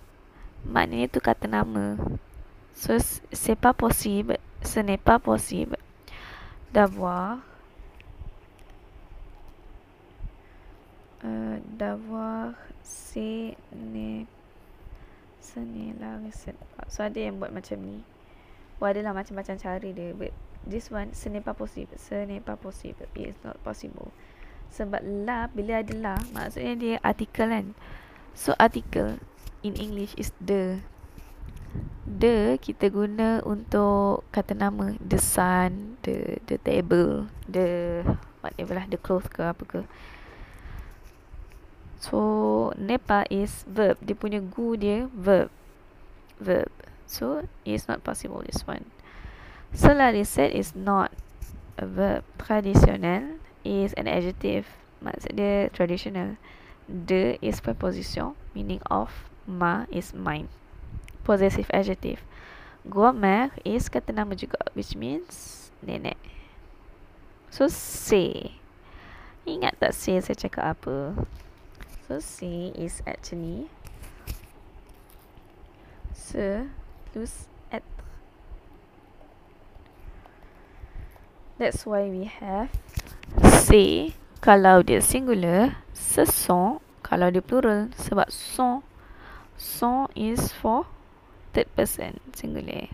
[0.68, 1.96] Maknanya tu kata nama.
[2.76, 3.00] So.
[4.62, 5.76] Ce n'est pas possible
[6.72, 7.38] d'avoir
[11.24, 12.52] euh, d'avoir
[12.84, 14.26] ce n'est
[15.40, 16.84] ce n'est la recette pas.
[16.92, 18.04] So, ada yang buat macam ni.
[18.80, 20.12] Oh, adalah macam-macam cara dia.
[20.16, 20.32] But
[20.64, 21.12] this one,
[21.44, 21.96] pas possible.
[22.44, 23.08] Pas possible.
[23.16, 24.12] It is not possible.
[24.70, 27.66] Sebab la, bila ada la, maksudnya dia artikel kan.
[28.32, 29.18] So, artikel
[29.60, 30.80] in English is the
[32.06, 38.02] the kita guna untuk kata nama the sun the the table the
[38.42, 39.80] whatever lah the cloth ke apa ke
[42.00, 44.00] so nepa is verb.
[44.00, 45.52] Dia punya gu dia verb.
[46.40, 46.72] Verb.
[47.04, 48.88] So it's not possible this one.
[49.76, 51.12] Selari said is not
[51.78, 52.24] a verb.
[52.40, 54.66] Traditional is an adjective.
[55.04, 56.40] Maksud dia traditional.
[56.88, 59.30] The is preposition meaning of.
[59.46, 60.48] Ma is mine.
[61.22, 62.22] Possessive adjective.
[62.88, 63.12] Gua
[63.66, 66.16] is kata nama juga which means nenek.
[67.50, 68.56] So say.
[69.44, 71.26] Ingat tak say saya cakap apa?
[72.18, 73.70] Say is actually
[76.10, 76.66] se
[77.12, 77.86] plus être.
[81.56, 82.66] That's why we have
[83.62, 88.82] say kalau dia singular, se sont kalau dia plural sebab sont
[89.54, 90.90] sont is for
[91.54, 92.90] third person singular.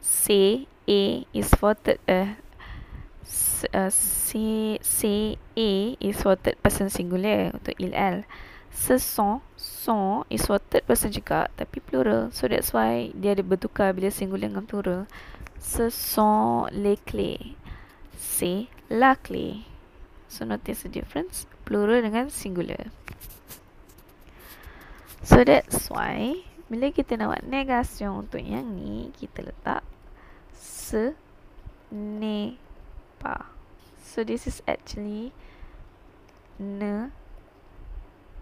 [0.00, 2.40] C A is for third uh,
[3.72, 8.24] uh, C C A is for third person singular untuk il l.
[8.74, 12.34] Ce sont sont is for third person juga tapi plural.
[12.34, 15.06] So that's why dia ada bertukar bila singular dengan plural.
[15.62, 17.54] Ce sont les clés.
[18.18, 19.64] C'est la clé.
[20.28, 21.46] So notice the difference.
[21.64, 22.90] Plural dengan singular.
[25.24, 29.80] So that's why bila kita nak buat negasi untuk yang ni kita letak
[30.52, 31.14] se
[31.94, 32.56] ne
[33.24, 33.48] pa
[34.04, 35.32] so this is actually
[36.60, 37.08] ne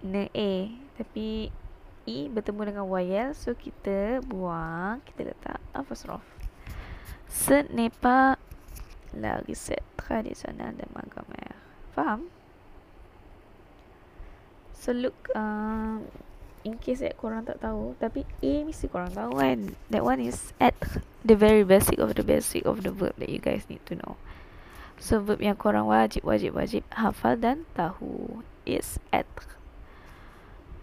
[0.03, 0.83] ne e.
[0.99, 1.55] Tapi
[2.03, 6.27] e bertemu dengan yl so kita buang kita letak apostrophe
[7.31, 8.37] ce n'est pas
[9.15, 11.57] la recette traditionnelle de ma grand-mère
[11.95, 12.29] faham?
[14.73, 16.09] So look um,
[16.65, 19.79] in case that korang tak tahu tapi A mesti korang tahu kan?
[19.95, 20.75] That one is at
[21.23, 24.19] the very basic of the basic of the verb that you guys need to know
[25.11, 28.45] verb yang korang wajib wajib wajib hafal dan tahu.
[28.63, 29.27] Is at.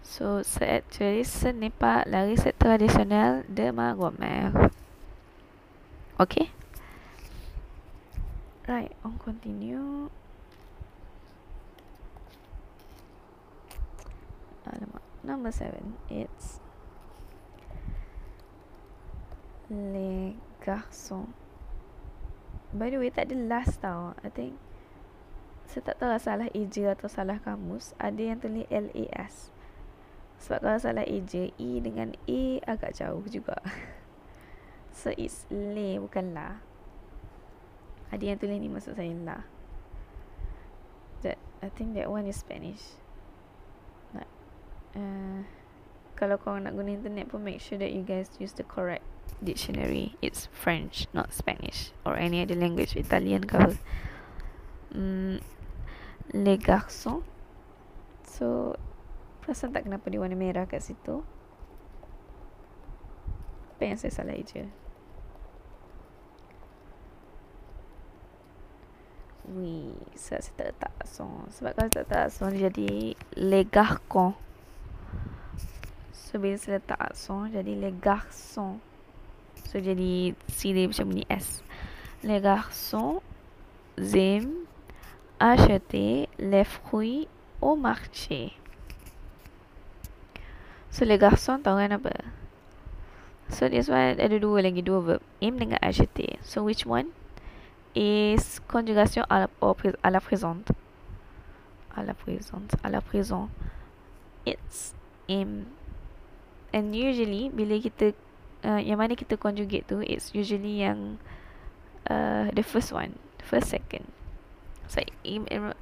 [0.04, 4.70] So se actually ce n'est pas la recette traditionnelle de ma grand-mère
[6.20, 6.52] okay?
[8.68, 10.12] Right on continue.
[14.68, 15.96] Alamak number seven.
[16.10, 16.60] It's
[19.70, 21.26] les garçons
[22.74, 24.14] by the way tak ada last tau.
[24.22, 24.58] I think
[25.70, 27.94] saya tak tahu lah salah eja atau salah kamus.
[28.02, 29.54] Ada yang tulis L-A-S
[30.40, 33.58] sebab kalau salah eja E dengan A agak jauh juga.
[34.90, 36.60] So it's le bukan la.
[38.10, 39.46] Ada yang tulis ni maksud saya la.
[41.22, 42.98] That I think that one is Spanish.
[44.90, 45.46] Uh,
[46.18, 49.06] kalau korang nak guna internet pun make sure that you guys use the correct
[49.38, 50.16] dictionary.
[50.18, 53.76] It's French, not Spanish or any other language, Italian ke apa.
[54.90, 55.38] Mm,
[56.34, 57.22] les garçons.
[58.26, 58.74] So,
[59.42, 61.22] perasan tak kenapa dia warna merah kat situ?
[63.76, 64.66] Apa yang saya salah je?
[69.50, 71.46] Wih, sebab saya tak letak song.
[71.50, 74.38] Sebab kalau tak letak song, jadi les garçons.
[76.30, 78.78] So bila saya letak akson jadi le garçon.
[79.68, 81.60] So jadi C dia macam bunyi S.
[82.22, 83.22] les garçons
[83.96, 84.52] aiment
[85.38, 87.28] acheter les fruits
[87.60, 88.52] au marché.
[90.90, 92.12] So, les garçons tahu kan apa?
[93.48, 95.22] So, this one ada dua lagi, dua verb.
[95.40, 96.36] Aim dengan acheter.
[96.42, 97.14] So, which one?
[97.94, 99.48] Is conjugation à la,
[100.02, 100.70] à la présente.
[101.96, 102.74] À la présente.
[102.82, 103.50] À la présente.
[104.46, 104.94] It's
[105.28, 105.66] aim.
[106.74, 108.14] And usually, bila kita,
[108.64, 111.20] uh, yang mana kita conjugate tu, it's usually yang
[112.08, 113.16] uh, the first one.
[113.40, 114.08] First, second.
[114.90, 115.00] So,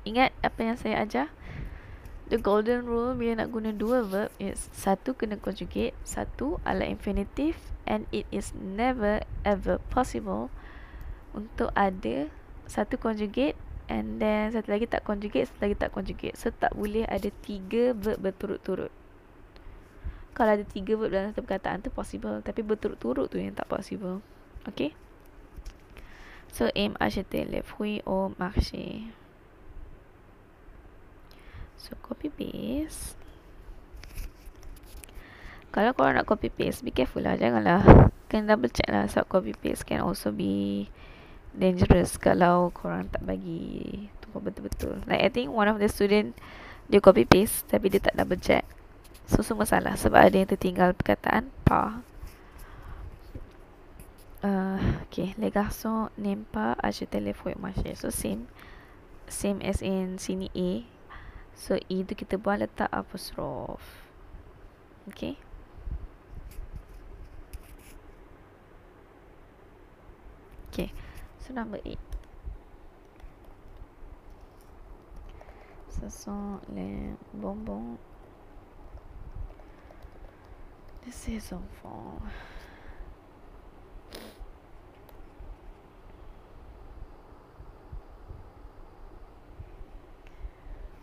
[0.04, 1.32] ingat apa yang saya ajar?
[2.28, 7.56] The golden rule bila nak guna dua verb is satu kena conjugate, satu ala infinitive
[7.88, 10.52] and it is never ever possible
[11.32, 12.28] untuk ada
[12.68, 13.56] satu conjugate
[13.88, 16.36] and then satu lagi tak conjugate, satu lagi tak conjugate.
[16.36, 18.92] So tak boleh ada tiga verb berturut-turut.
[20.38, 22.38] Kalau ada tiga verb dalam satu perkataan tu possible.
[22.46, 24.22] Tapi berturut-turut tu yang tak possible.
[24.70, 24.94] Okay?
[26.54, 29.10] So aim acheter les fruits au marché.
[31.74, 33.18] So copy paste.
[35.74, 37.34] Kalau korang nak copy paste Be careful lah.
[37.34, 37.82] Janganlah.
[38.30, 39.10] Kena double check lah.
[39.10, 40.86] Sebab copy paste Can also be
[41.50, 45.02] Dangerous Kalau korang tak bagi Tu betul-betul.
[45.10, 46.38] Like I think one of the student
[46.86, 48.77] Dia copy paste Tapi dia tak double check
[49.28, 52.00] So semua salah Sebab ada yang tertinggal Perkataan Pa
[54.40, 58.48] uh, Okay Les garçons n'aiment pas Acheter les fruits marché So same
[59.28, 60.98] Same as in Sini A
[61.58, 63.82] So E tu kita buat letak apostrophe.
[65.10, 65.34] Okay.
[70.70, 70.94] Okay.
[71.42, 71.98] So number 8.
[75.98, 77.98] Ce sont les bonbons
[81.06, 82.20] de ces enfants.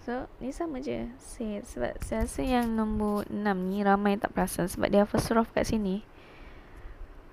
[0.06, 1.10] So, ni sama je.
[1.18, 3.42] Say, sebab saya rasa yang nombor 6
[3.74, 6.06] ni ramai tak perasan sebab dia first off kat sini.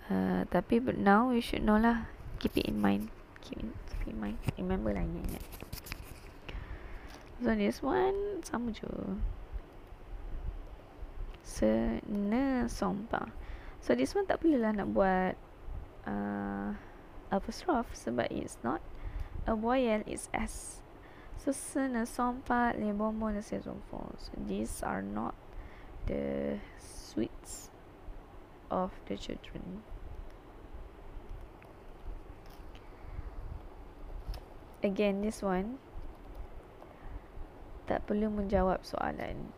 [0.08, 2.08] Uh, tapi but now you should know lah.
[2.40, 3.12] Keep it in mind.
[3.44, 4.40] Keep it, keep in mind.
[4.56, 5.44] Remember lah ingat, ingat.
[7.44, 8.88] So, this one sama je.
[11.62, 13.30] Sene sompa.
[13.78, 15.38] So, this one tak perlu lah nak buat
[16.10, 16.74] uh,
[17.30, 18.82] apostrophe sebab it's not
[19.46, 20.82] a voyel, it's S.
[21.38, 21.54] So,
[22.42, 24.26] pas les bonbons de ces enfants.
[24.26, 25.38] So, these are not
[26.10, 27.70] the sweets
[28.66, 29.86] of the children.
[34.82, 35.78] Again, this one
[37.86, 39.54] tak perlu menjawab soalan.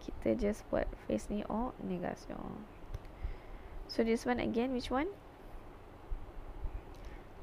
[0.00, 2.64] Kita just buat face ni or negation.
[3.86, 5.12] So this one again, which one?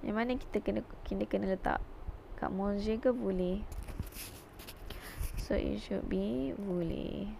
[0.01, 1.79] Yang mana kita kena kita kena letak?
[2.37, 3.65] Kat manger ke boleh
[5.47, 7.31] so it should be boleh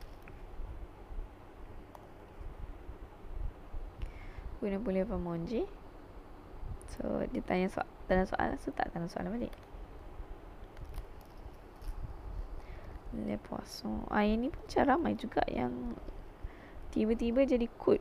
[4.64, 5.68] guna boleh apa manger
[6.88, 7.04] so
[7.36, 9.54] dia tanya soal tanya soalan so tak tanya soalan balik
[13.26, 15.98] Le poisson Ah ni pun macam ramai juga yang
[16.94, 17.98] Tiba-tiba jadi kod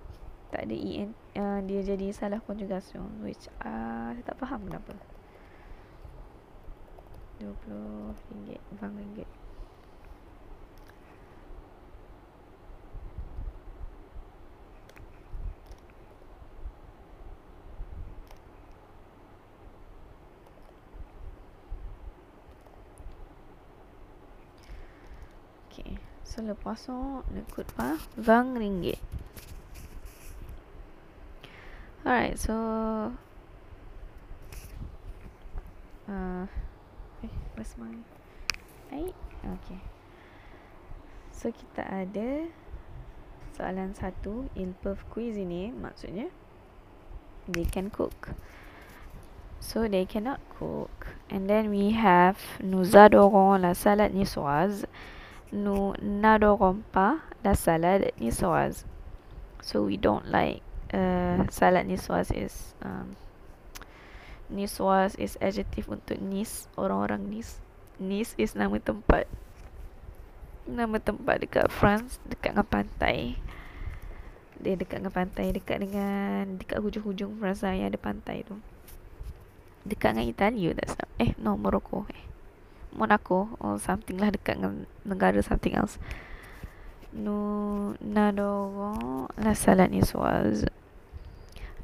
[0.52, 3.00] Tak ada EN uh, Dia jadi salah konjugasi.
[3.24, 4.92] Which uh, Saya tak faham kenapa.
[7.40, 9.28] RM20 Bang ringgit
[26.37, 26.93] So lepas tu
[27.32, 29.01] Nekut pa Bang ringgit.
[32.05, 32.53] Alright so
[36.12, 36.45] uh,
[37.57, 37.97] where's my
[39.47, 39.80] Okay.
[41.32, 42.53] So kita ada
[43.57, 46.28] Soalan satu Il peuvent cuisiner Maksudnya?
[47.49, 48.37] They can cook.
[49.64, 51.16] So they cannot cook.
[51.32, 54.84] And then we have Nous adorons la salade niçoise
[55.53, 58.84] n'adorons pas La salade niçoise
[59.62, 60.62] So we don't like
[60.94, 63.14] uh, Salad niçoise is um,
[64.47, 67.59] Niçoise is adjective untuk Nice Orang-orang Nice
[67.99, 69.26] Nice is nama tempat
[70.66, 73.38] Nama tempat dekat France Dekat dengan pantai.
[74.62, 78.55] Dia dekat dengan pantai Dekat dengan Dekat hujung-hujung France Yang ada pantai tu.
[79.82, 82.26] Dekat dengan Italia tak salah Eh no Morocco eh
[82.97, 86.01] Monaco Or something lah Dekat dengan negara something else
[87.16, 90.68] Nous n'adorons la salade niçoise.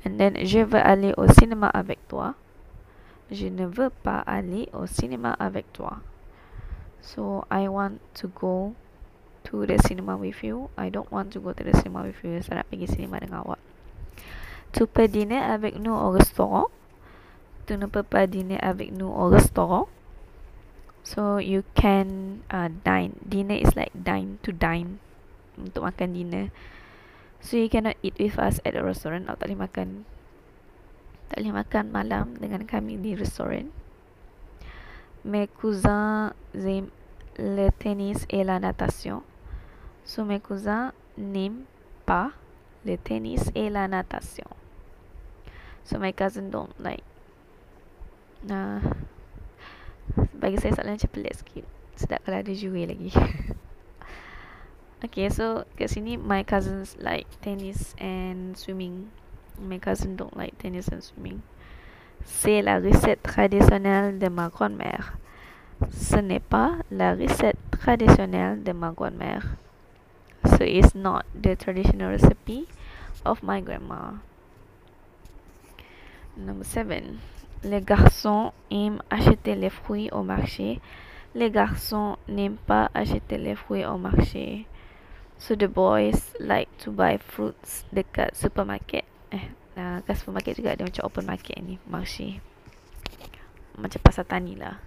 [0.05, 2.35] And then, je veux aller au cinéma avec toi.
[3.33, 5.99] je ne veux pas aller au cinéma avec toi.
[7.01, 8.75] So I want to go
[9.45, 10.69] to the cinema with you.
[10.77, 12.39] I don't want to go to the cinema with you.
[12.45, 13.59] Saya nak pergi cinema dengan awak.
[14.71, 16.69] Tu peux dîner avec nous au restaurant.
[17.67, 19.89] Tu ne peux pas dîner avec nous au restaurant.
[21.03, 23.19] So you can uh, dine.
[23.27, 25.03] Dinner is like dine to dine.
[25.59, 26.55] Untuk makan dinner.
[27.43, 29.27] So you cannot eat with us at a restaurant.
[29.27, 29.89] Atau tak boleh makan.
[31.29, 33.75] Tak boleh makan malam dengan kami di restoran.
[35.23, 36.91] Mes cousins aiment
[37.39, 39.23] le tennis et la natation.
[40.05, 41.67] So mes cousins n'aiment
[42.07, 42.35] pas
[42.85, 44.51] le tennis et la natation.
[45.85, 47.03] So my cousin don't like.
[48.43, 48.81] Nah,
[50.43, 51.65] bagi saya soalan macam pelik sikit.
[51.95, 53.15] Sedap kalau ada juri lagi.
[55.07, 59.15] okay, so kat sini my cousins like tennis and swimming.
[59.63, 61.47] My cousin don't like tennis and swimming.
[62.27, 65.15] C'est la recette traditionnelle de ma grand-mère.
[65.91, 69.47] Ce n'est pas la recette traditionnelle de ma grand-mère.
[70.59, 72.67] So it's not the traditional recipe
[73.25, 74.19] of my grandma.
[76.37, 77.21] Number seven.
[77.65, 80.81] Les garçons aiment acheter les fruits au marché.
[81.35, 84.67] Les garçons n'aiment pas acheter les fruits au marché.
[85.39, 89.07] So the boys like to buy fruits dekat supermarket.
[89.31, 92.43] Eh, uh, kat supermarket juga ada open market ni, marché.
[93.79, 94.83] Macam pasar tani lah.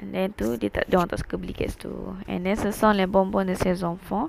[0.00, 1.24] And then tu dia tak dia orang tak.
[2.28, 4.28] And then ce sont les bonbons de ses enfants.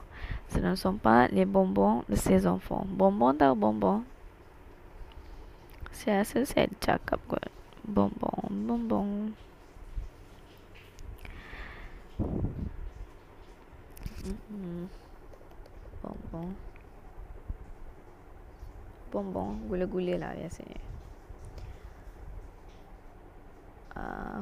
[0.51, 2.83] Ce ne sont pas les bonbons de ses enfants.
[2.87, 4.03] Bonbon tahu bonbon?
[6.01, 7.45] Saya rasa saya cakap kot.
[7.85, 9.37] Bonbon.
[14.25, 14.89] Mm-hmm.
[16.01, 16.57] Bonbon.
[19.13, 20.81] Bonbon, gula-gula lah biasanya.
[23.93, 24.41] Uh,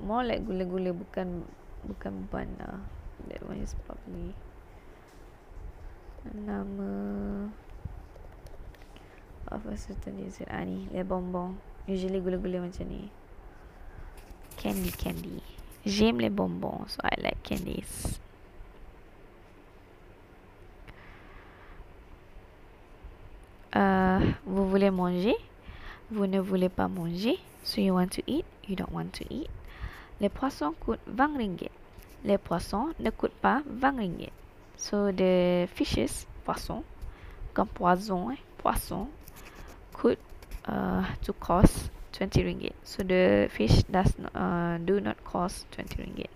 [0.00, 1.44] more like gula-gula bukan
[1.84, 2.80] bukan ban lah
[3.28, 4.32] that one is probably
[6.32, 6.88] nama
[9.50, 10.88] of a certain dessert ah ni?
[10.92, 11.54] Le bonbon
[11.88, 13.10] usually gula-gula macam ni.
[14.56, 15.42] Candy candy.
[15.84, 18.20] J'aime les bonbons so I like candies.
[23.74, 25.34] Uh, vous voulez manger?
[26.10, 27.38] Vous ne voulez pas manger?
[27.64, 29.48] So you want to eat you don't want to eat.
[30.20, 31.70] Les poissons coûtent 20 ringgit.
[32.24, 34.32] Les poissons ne coûtent pas 20 ringgit.
[34.76, 36.82] So the fishes, poisson,
[37.52, 39.08] comme poison, eh, poisson,
[40.68, 42.74] uh, to cost 20 ringgit.
[42.84, 46.30] So the fish does not, uh, do not cost 20 ringgit.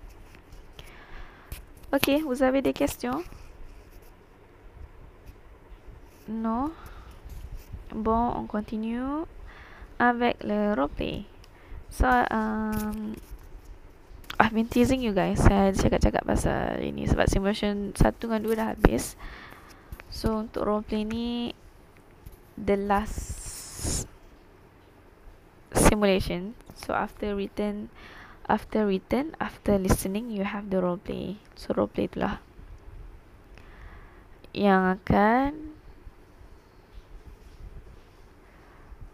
[1.92, 3.24] Ok, vous avez des questions
[6.28, 6.70] Non
[7.94, 9.24] Bon, on continue
[9.98, 11.24] avec le roleplay.
[11.88, 13.16] So, um,
[14.38, 18.68] I've been teasing you guys Saya cakap-cakap pasal ini Sebab simulation 1 dengan 2 dah
[18.76, 19.16] habis
[20.12, 21.56] So untuk roleplay ni
[22.60, 23.48] The last
[25.74, 26.54] Simulation.
[26.74, 27.90] So after written
[28.48, 32.40] After written After listening You have the roleplay So roleplay itulah.
[34.56, 35.50] Yang akan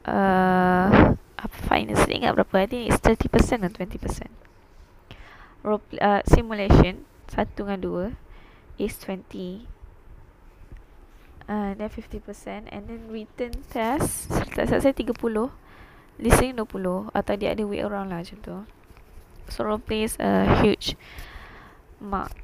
[0.07, 1.91] uh, Apa fine?
[1.99, 2.55] Saya ingat berapa.
[2.63, 4.45] I think it's 30% atau 20%
[5.65, 8.07] role uh, simulation satu dengan dua
[8.77, 9.65] is 20
[11.49, 15.17] uh, then 50% and then written test saya 30
[16.19, 18.57] listening 20 atau dia ada way around lah macam tu
[19.51, 20.95] so role play is a huge
[21.99, 22.35] mark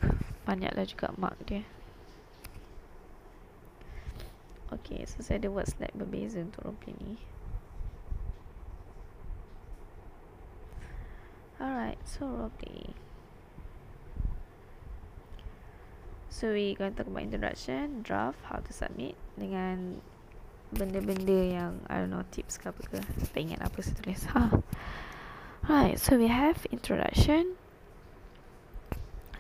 [0.44, 1.62] banyak lah juga mark dia
[4.70, 7.18] Okay, so saya ada buat slide berbeza untuk roleplay ni.
[11.58, 12.94] Alright, so roleplay.
[16.30, 19.98] So we going to talk about introduction, draft, how to submit dengan
[20.70, 22.98] benda-benda yang I don't know tips ke apa ke.
[23.02, 24.22] Tak ingat apa saya tulis.
[24.30, 24.42] Ha.
[25.68, 27.58] Right, so we have introduction.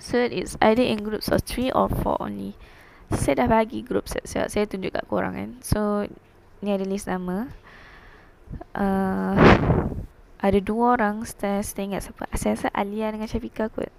[0.00, 2.56] So it's either in groups of three or four only.
[3.10, 5.50] Saya dah bagi group saya, saya tunjuk kat korang kan.
[5.60, 6.06] So
[6.62, 7.50] ni ada list nama.
[8.74, 9.36] Uh,
[10.40, 12.24] ada dua orang saya, saya ingat siapa.
[12.32, 13.92] Saya rasa Alia dengan Syafika kot.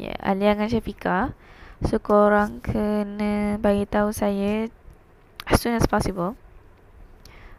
[0.00, 1.36] Ya, yeah, Alia dengan Syafika.
[1.88, 4.70] So, korang kena bagi tahu saya
[5.48, 6.38] as soon as possible.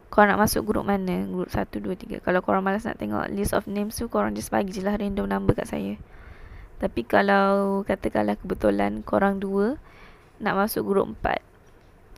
[0.08, 1.26] Korang nak masuk grup mana?
[1.28, 2.24] Grup 1, 2, 3.
[2.24, 5.28] Kalau korang malas nak tengok list of names tu, korang just bagi je lah random
[5.28, 6.00] number kat saya.
[6.78, 9.76] Tapi kalau katakanlah kebetulan korang dua
[10.40, 11.54] nak masuk grup 4.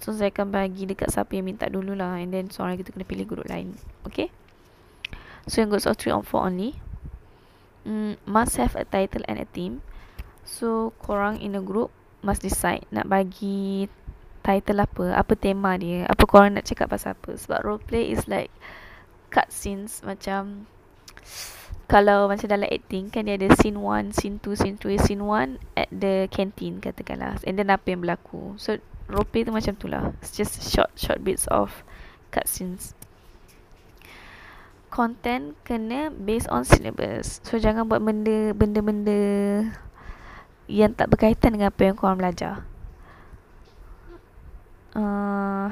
[0.00, 3.08] So saya akan bagi dekat siapa yang minta dulu lah And then seorang kita kena
[3.08, 4.28] pilih group lain Okay
[5.48, 6.76] So yang groups of 3 or 4 only
[7.88, 9.80] mm, Must have a title and a theme
[10.46, 11.90] So korang in a group
[12.22, 13.90] Must decide Nak bagi
[14.46, 17.34] Title apa Apa tema dia Apa korang nak cakap pasal apa.
[17.34, 18.54] Sebab role play is like
[19.34, 20.70] Cut scenes Macam
[21.92, 25.58] Kalau macam dalam acting Kan dia ada scene 1 Scene 2 Scene 3 Scene 1
[25.74, 27.42] At the canteen Katakanlah.
[27.42, 28.54] And then apa yang berlaku.
[28.58, 28.78] So
[29.10, 30.14] role play tu macam tu lah.
[30.22, 31.82] It's just short Short bits of
[32.30, 32.94] Cut scenes
[34.96, 37.44] content kena based on syllabus.
[37.44, 39.20] So jangan buat benda benda-benda
[40.66, 42.66] yang tak berkaitan dengan apa yang korang belajar.
[44.96, 45.68] Uh,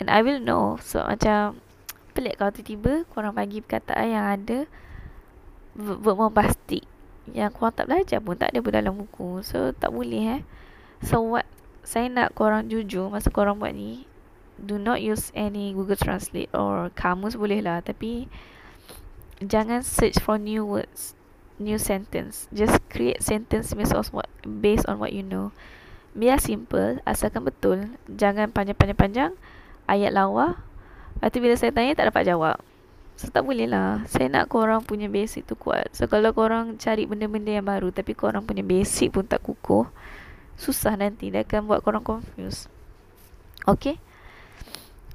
[0.00, 0.80] and I will know.
[0.80, 1.60] So macam
[2.16, 4.58] pelik kalau tiba-tiba korang bagi perkataan yang ada
[5.74, 6.86] verb bombastic
[7.32, 9.44] yang korang tak belajar pun tak ada pun dalam buku.
[9.44, 10.42] So tak boleh eh.
[11.04, 11.44] So what
[11.84, 14.08] saya nak korang jujur masa korang buat ni
[14.56, 18.30] do not use any Google Translate or kamus boleh lah tapi
[19.42, 21.12] jangan search for new words
[21.58, 22.50] new sentence.
[22.50, 25.54] Just create sentence based on what based on what you know.
[26.14, 29.34] Biar simple asalkan betul jangan panjang-panjang-panjang
[29.90, 30.62] ayat lawa.
[31.18, 32.56] Lepas bila saya tanya tak dapat jawab.
[33.14, 34.02] So tak boleh lah.
[34.10, 35.90] Saya nak korang punya basic tu kuat.
[35.94, 39.86] So kalau korang cari benda-benda yang baru Tapi korang punya basic pun tak kukuh
[40.58, 41.30] Susah nanti.
[41.30, 42.66] Dia akan buat korang confused.
[43.70, 44.02] Okay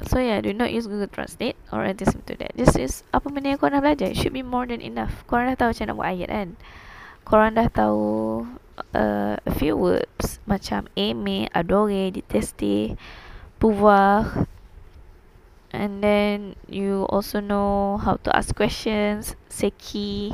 [0.08, 2.56] So yeah, do not use Google Translate or anything to that.
[2.56, 4.08] Just use apa benda yang korang dah belajar.
[4.08, 5.28] It should be more than enough.
[5.28, 6.50] Korang dah tahu macam nak buat ayat kan.
[7.28, 8.08] Korang dah tahu
[8.96, 12.96] uh, a few words macam aimer, adore, detester,
[13.60, 14.48] pouvoir.
[15.76, 19.36] And then you also know how to ask questions.
[19.52, 20.32] C'est qui,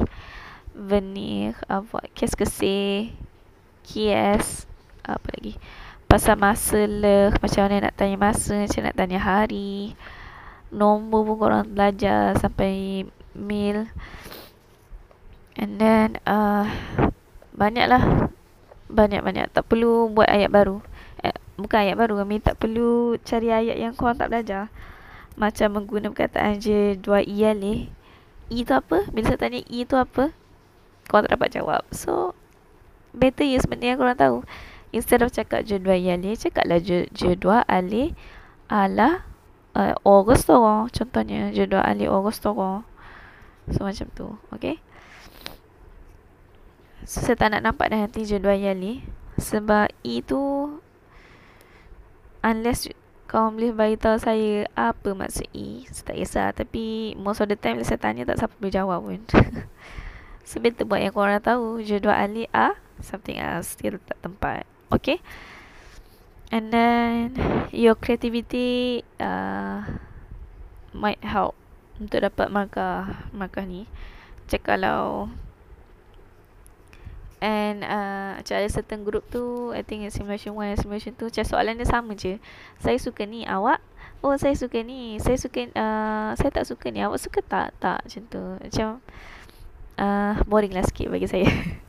[0.77, 3.11] venir, avoir, qu'est-ce que c'est,
[3.83, 4.69] qui est,
[5.05, 5.57] apa lagi
[6.05, 9.97] pasal masa lah macam mana nak tanya masa macam nak tanya hari.
[10.71, 13.89] Nombor pun korang belajar sampai mil.
[15.55, 16.67] And then uh,
[17.55, 18.31] banyak lah
[18.91, 19.51] banyak-banyak.
[19.51, 20.79] Tak perlu buat ayat baru.
[21.23, 24.69] Eh, bukan ayat baru kami tak perlu cari ayat yang korang tak belajar.
[25.35, 27.91] Macam menggunakan perkataan je dua iyale
[28.47, 29.09] i tu apa?
[29.11, 30.31] Bila saya tanya i tu apa?
[31.09, 31.81] Korang tak dapat jawab.
[31.91, 32.37] So
[33.15, 34.37] better benda yang korang tahu
[34.95, 36.79] instead of cakap je dua yali cakaplah
[37.35, 38.15] dua ali
[38.71, 39.27] ala
[39.75, 40.55] uh, Augusto
[40.87, 42.55] contohnya je dua ali Augusto
[43.67, 44.79] so macam tu okay?
[47.05, 50.71] So, saya tak nak nampak dah nanti je dua yali sebab itu
[52.41, 52.87] unless
[53.25, 56.47] kau boleh beritahu saya apa maksud E Saya tak kisah.
[56.53, 59.21] Tapi most of the time Bila saya tanya Tak siapa boleh jawab pun.
[60.45, 63.73] So buat yang korang tahu Jodoh Ali A Something else.
[63.81, 65.21] Dia letak tempat okay.
[66.53, 67.35] And then
[67.73, 69.81] your creativity uh,
[70.93, 71.57] might help
[71.97, 73.89] untuk dapat markah markah ni.
[74.45, 75.33] Check kalau
[77.41, 81.45] and uh, macam ada certain group tu I think simulation 1 and simulation 2 macam
[81.45, 82.37] soalan dia sama je.
[82.79, 83.81] Saya suka ni awak?
[84.21, 85.17] Oh saya suka ni.
[85.19, 87.01] Saya suka uh, saya tak suka ni.
[87.01, 87.75] Awak suka tak?
[87.81, 88.43] Tak macam tu.
[88.61, 88.87] Macam
[89.99, 91.47] uh, boring lah sikit bagi saya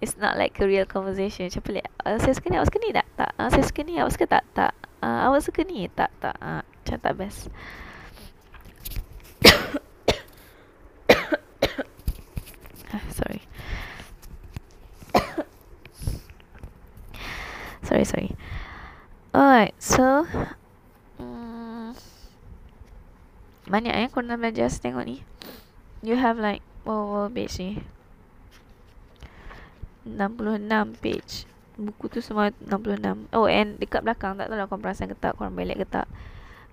[0.00, 1.52] It's not like a real conversation.
[1.52, 1.84] Macam pelik.
[2.08, 3.04] Uh, Saya suka ni Awak suka ni tak?
[3.20, 3.36] Tak.
[3.36, 4.48] Uh, Saya suka ni Awak suka tak?
[4.56, 4.72] Tak.
[5.04, 5.92] Uh, Awak suka ni?
[5.92, 6.40] Tak Tak.
[6.40, 7.52] Uh, Macam tak best.
[13.20, 13.44] Sorry.
[17.86, 18.32] Sorry sorry.
[19.36, 20.26] Alright So
[21.20, 21.92] um,
[23.68, 25.20] Banyak eh Korang belajar Tengok ni.
[26.00, 27.84] You have like Wow wow page ni
[30.04, 31.44] 66 page.
[31.80, 35.32] Buku tu semua 66 Oh and dekat belakang Tak tahu lah korang perasan ke tak
[35.40, 36.04] Korang balik ke tak.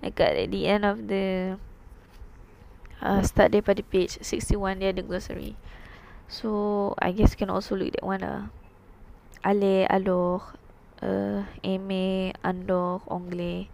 [0.04, 1.56] Dekat at the end of the
[3.00, 5.56] uh, Start daripada page 61 Dia ada glossary.
[6.28, 8.52] So I guess you can also look that one lah.
[9.48, 10.44] Ale, alor
[11.00, 13.72] uh, Eme, andor, ongle.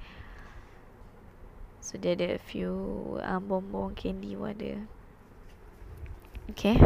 [1.82, 4.86] So dia ada a few um, Bonbon, candy pun ada.
[6.54, 6.78] Okay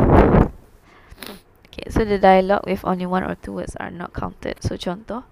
[1.78, 4.58] Okay, so the dialogue with only one or two words are not counted.
[4.66, 5.30] So contoh,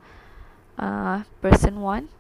[0.78, 2.14] uh, person one,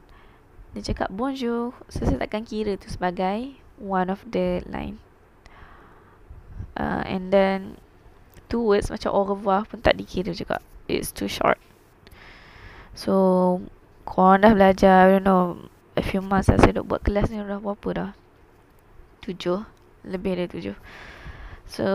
[0.73, 1.77] dia cakap bonjour.
[1.93, 4.97] So saya takkan kira tu sebagai one of the line.
[6.73, 7.77] Uh, and then
[8.49, 10.57] two words macam au revoir pun tak dikira juga.
[10.89, 11.61] It's too short.
[12.97, 13.61] So
[14.09, 17.45] korang dah belajar, I don't know, a few months lah saya duk buat kelas ni
[17.45, 18.11] dah berapa dah?
[19.21, 19.61] Tujuh.
[20.01, 20.77] Lebih dari tujuh.
[21.69, 21.85] So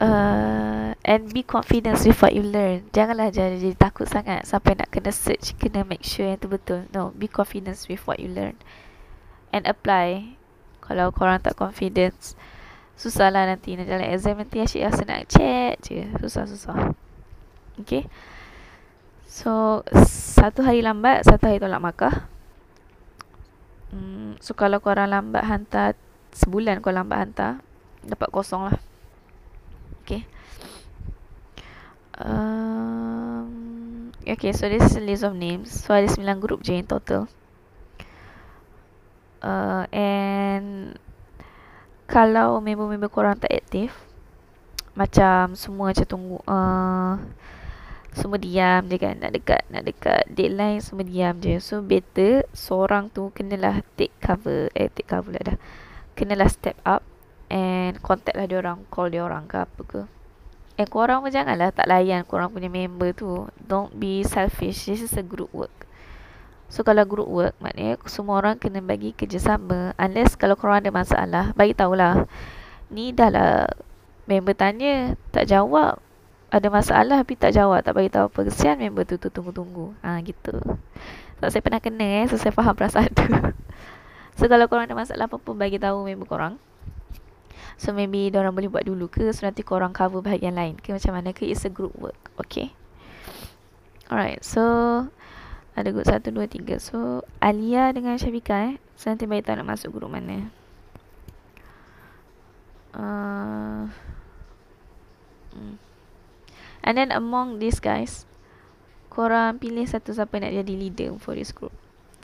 [0.00, 2.88] uh, and be confident with what you learn.
[2.90, 6.88] Janganlah jadi, jadi takut sangat sampai nak kena search, kena make sure yang tu betul.
[6.90, 8.56] No, be confident with what you learn.
[9.52, 10.40] And apply.
[10.80, 12.34] Kalau korang tak confidence,
[12.98, 16.08] susahlah nanti nak jalan exam nanti asyik rasa nak chat je.
[16.18, 16.96] Susah-susah.
[17.78, 18.10] Okay.
[19.30, 22.26] So, satu hari lambat, satu hari tolak markah.
[23.94, 25.94] Hmm, so, kalau korang lambat hantar,
[26.34, 27.52] sebulan korang lambat hantar,
[28.02, 28.76] dapat kosong lah.
[30.02, 30.26] Okay.
[32.20, 35.72] Um, okay, so this is a list of names.
[35.72, 37.32] So ada 9 group je in total.
[39.40, 41.00] Uh, and
[42.04, 43.96] kalau member-member korang tak aktif,
[44.92, 47.16] macam semua macam tunggu, uh,
[48.12, 51.56] semua diam je kan, nak dekat, nak dekat deadline semua diam je.
[51.56, 55.58] So better seorang tu kenalah take cover, eh take cover lah dah.
[56.12, 57.00] Kenalah step up
[57.48, 60.19] and contact lah dia orang, call dia orang ke apa ke.
[60.80, 63.44] Eh korang pun janganlah tak layan korang punya member tu.
[63.60, 64.88] Don't be selfish.
[64.88, 65.84] This is a group work.
[66.72, 69.92] So kalau group work maknanya semua orang kena bagi kerjasama.
[70.00, 72.24] Unless kalau korang ada masalah, bagi tahulah.
[72.88, 73.68] Ni dah lah
[74.24, 76.00] member tanya, tak jawab.
[76.48, 78.40] Ada masalah tapi tak jawab, tak bagi tahu apa.
[78.48, 79.92] Kesian member tu tu tunggu-tunggu.
[80.00, 80.64] Ha gitu.
[81.44, 83.28] So saya pernah kena eh, so saya faham perasaan tu.
[84.40, 86.56] so kalau korang ada masalah apa pun bagi tahu member korang.
[87.80, 89.32] So maybe orang boleh buat dulu ke?
[89.32, 90.92] So nanti korang cover bahagian lain ke?
[90.92, 91.48] Macam mana ke?
[91.48, 92.76] It's a group work Okay?
[94.12, 95.08] Alright So
[95.72, 98.76] Ada group 1, 2, 3 So Alia dengan Syafika eh?
[99.00, 100.52] So nanti bagi tahu nak masuk group mana.
[102.92, 103.88] Uh,
[105.56, 105.80] hmm.
[106.84, 108.28] And then among these guys
[109.08, 111.72] Korang pilih satu siapa nak jadi leader for this group.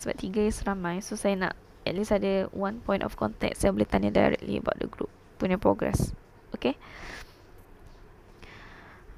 [0.05, 1.01] Sebab tiga is ramai.
[1.01, 1.57] So saya nak
[1.89, 3.57] At least ada one point of contact.
[3.57, 6.12] Saya boleh tanya directly about the group punya progress.
[6.55, 6.76] Okay.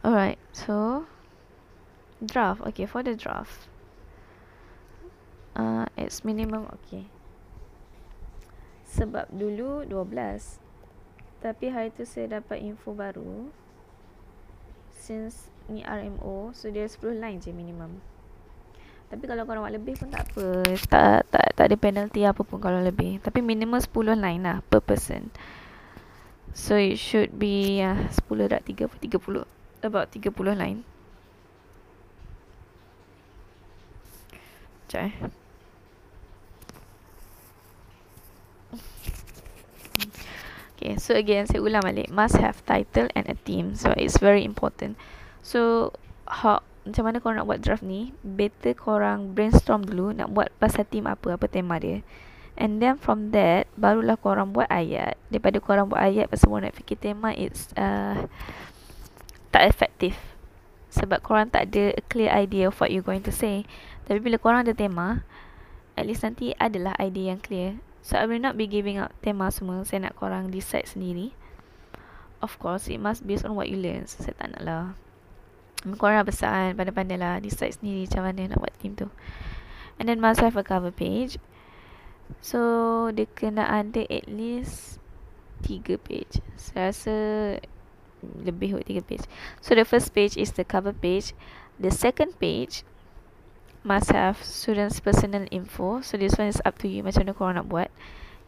[0.04, 1.06] Alright, so
[2.22, 2.62] draft.
[2.72, 3.66] Okay, for the draft,
[5.58, 6.66] uh, it's minimum.
[6.82, 7.10] Okay.
[8.88, 13.52] Sebab dulu 12 Tapi hari tu saya dapat info baru
[14.96, 18.00] Since ni RMO So dia 10 line je minimum
[19.12, 22.58] Tapi kalau korang buat lebih pun tak apa Tak, tak, tak ada penalty apa pun
[22.58, 25.28] kalau lebih Tapi minimum 10 line lah per person
[26.53, 29.44] So it should be uh, 10 dah 30 30
[29.82, 30.84] about 30 line.
[34.88, 35.14] Sekejap eh.
[40.78, 42.09] Okay, so again, saya ulang balik.
[42.09, 43.76] Must have title and a theme.
[43.76, 44.96] So, it's very important.
[45.42, 45.92] So,
[46.24, 48.16] how, macam mana korang nak buat draft ni?
[48.24, 52.01] Better korang brainstorm dulu nak buat pasal theme apa, apa tema dia.
[52.59, 55.14] And then from that Barulah korang buat ayat.
[55.30, 58.26] Daripada korang buat ayat Pasal korang nak fikir tema It's uh,
[59.54, 60.18] Tak efektif
[60.90, 63.62] Sebab korang tak ada A clear idea Of what you going to say.
[64.11, 65.22] Tapi bila korang ada tema
[65.94, 67.78] At least nanti Adalah idea yang clear.
[68.02, 69.86] So I will not be giving out Tema semua.
[69.86, 71.30] Saya nak korang decide sendiri.
[72.42, 74.11] Of course It must based on what you learn.
[74.11, 74.84] So, Saya tak nak lah.
[75.94, 79.06] Korang besar kan Pandai-pandai lah Decide sendiri Macam mana nak buat team tu.
[80.02, 81.38] And then must have a cover page
[82.39, 82.61] So
[83.11, 85.03] dia kena ada at least
[85.62, 86.39] tiga page.
[86.55, 87.16] Saya rasa
[88.22, 89.24] lebih kot tiga page.
[89.62, 91.35] So the first page is the cover page.
[91.79, 92.83] The second page
[93.87, 96.03] must have students personal info.
[96.03, 97.91] So this one is up to you macam mana korang nak buat.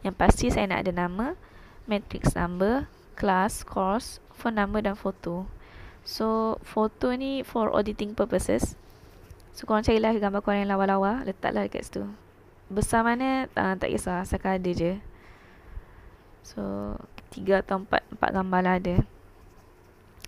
[0.01, 1.37] Yang pasti saya nak ada nama,
[1.85, 5.47] matrix number, class, course, phone number dan foto.
[6.01, 8.75] So foto ni for auditing purposes.
[9.53, 12.07] So korang carilah gambar korang yang lawa-lawa, letaklah dekat situ
[12.71, 14.93] besar mana uh, tak kisah asalkan ada je.
[16.41, 16.95] So
[17.31, 18.95] tiga atau empat empat gambar lah ada.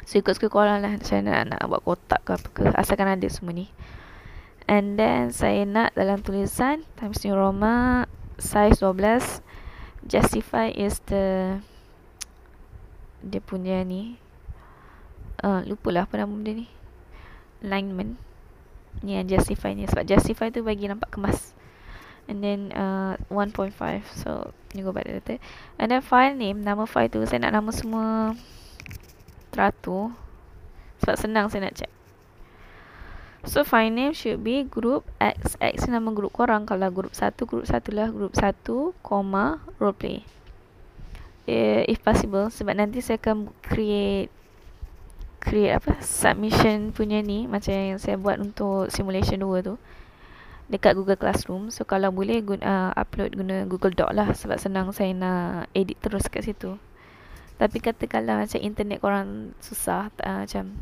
[0.03, 3.27] So ikut suka korang lah saya nak, nak buat kotak ke apa ke asalkan ada
[3.31, 3.71] semua ni.
[4.67, 8.07] And then saya nak dalam tulisan Times New Roma
[8.39, 9.43] size 12
[10.07, 11.59] justify is the
[13.23, 14.19] dia punya ni
[15.39, 16.67] uh, lupa lah apa nama benda ni.
[17.63, 18.19] Alignment
[19.01, 21.55] ni yang justify ni sebab justify tu bagi nampak kemas
[22.27, 23.73] and then uh, 1.5
[24.15, 25.37] so you go back later
[25.77, 28.33] and then file name nama file tu saya nak nama semua
[29.53, 30.17] teratur.
[31.05, 31.91] Sebab senang saya nak check.
[33.45, 36.65] So file name should be group X X nama group korang.
[36.65, 38.09] Kalau group 1 group 1 lah.
[38.09, 40.25] Group 1 comma roleplay.
[41.43, 44.31] Uh, if possible sebab nanti saya akan create
[45.43, 45.99] create apa?
[45.99, 49.75] Submission punya ni macam yang saya buat untuk simulation 2 tu
[50.71, 51.69] dekat Google Classroom.
[51.69, 55.99] So kalau boleh guna uh, upload guna Google Doc lah sebab senang saya nak edit
[55.99, 56.79] terus kat situ.
[57.59, 60.79] Tapi katakanlah macam internet korang susah uh, macam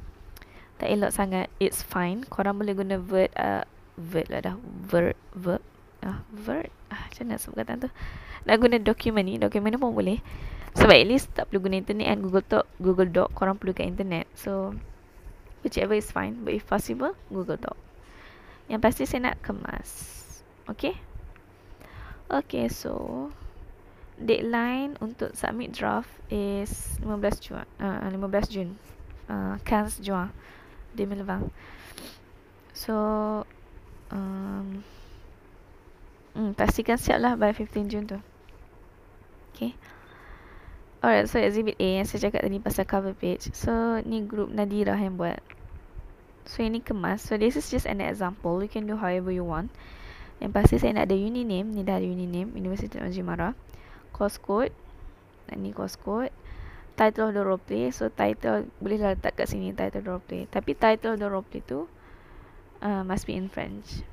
[0.81, 2.25] tak elok sangat, it's fine.
[2.25, 3.61] Korang boleh guna word uh,
[3.97, 4.55] word lah dah.
[4.89, 5.61] Word verb
[6.01, 7.89] ah word ah macam mana sebut kata tu.
[8.49, 10.17] Nak guna dokumen ni, dokumen ni pun boleh.
[10.73, 13.85] Sebab at least tak perlu guna internet kan Google Doc, Google Doc korang perlu kat
[13.85, 14.25] internet.
[14.33, 14.73] So
[15.61, 17.77] whichever is fine, but if possible Google Doc.
[18.71, 19.91] Yang pasti saya nak kemas.
[20.71, 20.95] Okay?
[22.31, 23.27] Okay, so
[24.15, 27.67] deadline untuk submit draft is 15 Jun.
[27.75, 28.69] Uh, 15 Jun.
[29.27, 30.31] Uh, 15 Jun
[30.95, 31.51] 2020.
[32.71, 32.95] So
[34.15, 34.87] um,
[36.31, 38.19] hmm, pastikan siap lah by 15 Jun tu.
[39.51, 39.75] Okay.
[41.03, 43.49] Alright, so exhibit A yang saya cakap tadi pasal cover page.
[43.57, 45.41] So, ni group Nadira yang buat.
[46.49, 47.25] So, ini kemas.
[47.25, 48.61] So, this is just an example.
[48.61, 49.69] You can do however you want.
[50.41, 51.73] Yang pasti saya nak ada uni name.
[51.73, 52.53] Ni dah ada uni name.
[52.57, 53.53] University of Jimara
[54.21, 54.69] course code
[55.49, 56.29] dan ni course code
[56.93, 60.11] title of the role play so title boleh lah letak kat sini title of the
[60.13, 61.89] role play tapi title of the role play tu
[62.85, 64.05] uh, must be in French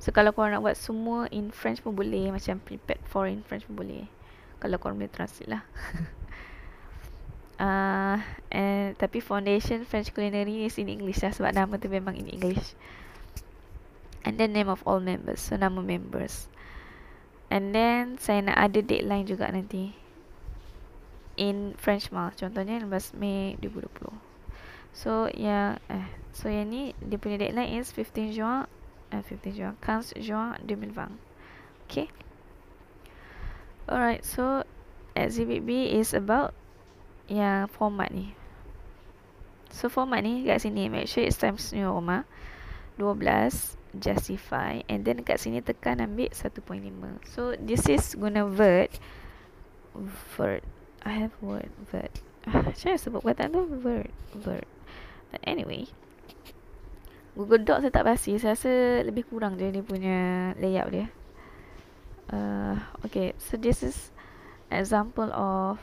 [0.00, 3.68] so kalau korang nak buat semua in French pun boleh macam prepared for in French
[3.68, 4.08] pun boleh
[4.64, 5.68] kalau korang boleh translate lah
[7.60, 8.18] uh,
[8.50, 12.74] and, tapi foundation French culinary is in English lah sebab nama tu memang in English
[14.24, 16.48] and then name of all members so nama members
[17.54, 19.94] And then saya nak ada deadline juga nanti
[21.38, 22.34] in French Mal.
[22.34, 24.10] Contohnya 15 Mei 2020.
[24.90, 28.66] So yang eh so yang ni dia punya deadline is 15 Juan
[29.14, 31.14] eh 15 Juan 15 Juan 2020.
[31.86, 32.10] Okay.
[33.86, 34.66] Alright, so
[35.14, 36.56] exhibit B is about
[37.28, 38.36] yang format ni.
[39.74, 42.22] So format ni kat sini make sure it's times New Roma
[42.98, 44.82] 12 justify.
[44.86, 48.92] And then kat sini tekan ambil 1.5 so this is guna word
[50.38, 50.62] word
[51.06, 52.14] I have word word
[52.78, 53.64] saya sebut kata tu?
[53.82, 54.12] Word
[54.44, 54.68] word
[55.32, 55.88] but anyway
[57.34, 60.18] Google Docs saya tak pasti saya rasa lebih kurang je dia punya
[60.54, 61.10] layout dia.
[62.30, 64.14] Uh, okay so this is
[64.70, 65.82] example of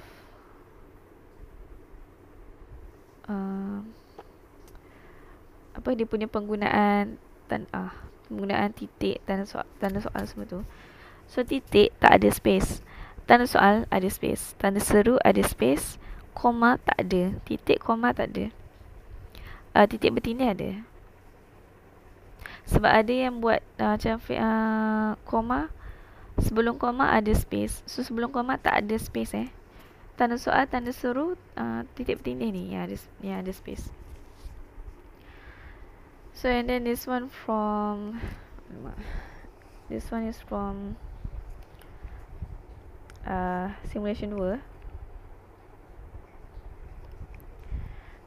[3.28, 3.84] uh,
[5.72, 7.18] apa dia punya penggunaan
[7.50, 7.92] tan ah
[8.32, 10.62] penggunaan titik tanda soal tanda soal semua tu.
[11.28, 12.80] So titik tak ada space.
[13.28, 14.56] Tanda soal ada space.
[14.60, 16.00] Tanda seru ada space.
[16.32, 17.36] Koma tak ada.
[17.44, 18.52] Titik koma tak ada.
[19.72, 20.72] Uh, titik bertindih ada.
[22.68, 25.72] Sebab ada yang buat uh, macam uh, koma
[26.40, 27.84] sebelum koma ada space.
[27.88, 29.50] So sebelum koma tak ada space eh.
[30.20, 33.90] Tanda soal, tanda seru, uh, titik bertindih ni yang ada yang ada space.
[36.42, 38.18] So and then this one from
[39.90, 40.98] this one is from
[43.28, 44.58] uh, simulation 2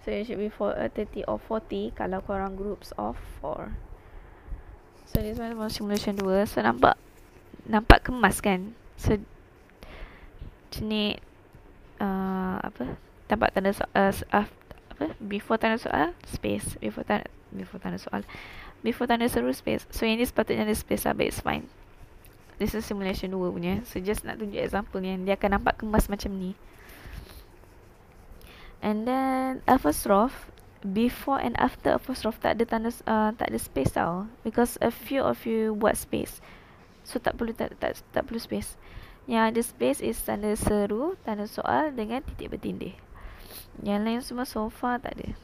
[0.05, 3.73] So it should be for a 30 or 40 kalau korang groups of 4
[5.11, 6.95] So this one from simulation 2 So nampak
[7.67, 8.79] nampak kemas kan?
[8.95, 9.19] So
[10.85, 11.19] ni
[12.05, 13.01] uh, apa?
[13.33, 14.47] Nampak tanda so, uh, uh,
[14.93, 15.05] apa?
[15.25, 16.77] Before tanda soal space.
[16.79, 18.23] Before tanda before tanda soal.
[18.85, 19.89] Before tanda seru space.
[19.89, 21.65] So ini sepatutnya ada space lah but it's fine.
[22.61, 23.83] This is simulation 2 punya.
[23.89, 26.53] So just nak tunjuk example ni dia akan nampak kemas macam ni.
[28.85, 30.53] And then apostrophe
[30.85, 34.29] before and after apostrophe tak ada tanda uh, tak ada space tau.
[34.45, 36.45] Because a few of you buat space.
[37.09, 38.77] So tak perlu tak tak, tak perlu space
[39.25, 42.95] yang ada space is tanda seru tanda soal dengan titik bertindih
[43.83, 45.35] yang lain semua so far tak ada.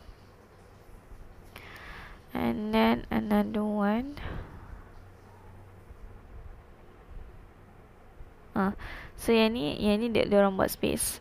[2.30, 4.14] And then another one.
[8.54, 8.78] Ah,
[9.18, 11.18] so yang ni, yang ni dia, dia orang buat space.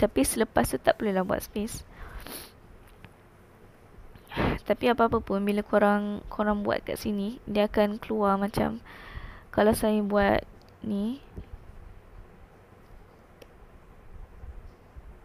[0.00, 1.84] Tapi selepas tu tak perlulah buat space.
[4.64, 8.80] Tapi apa-apa pun bila korang korang buat kat sini, dia akan keluar macam
[9.52, 10.42] kalau saya buat
[10.84, 11.18] ni.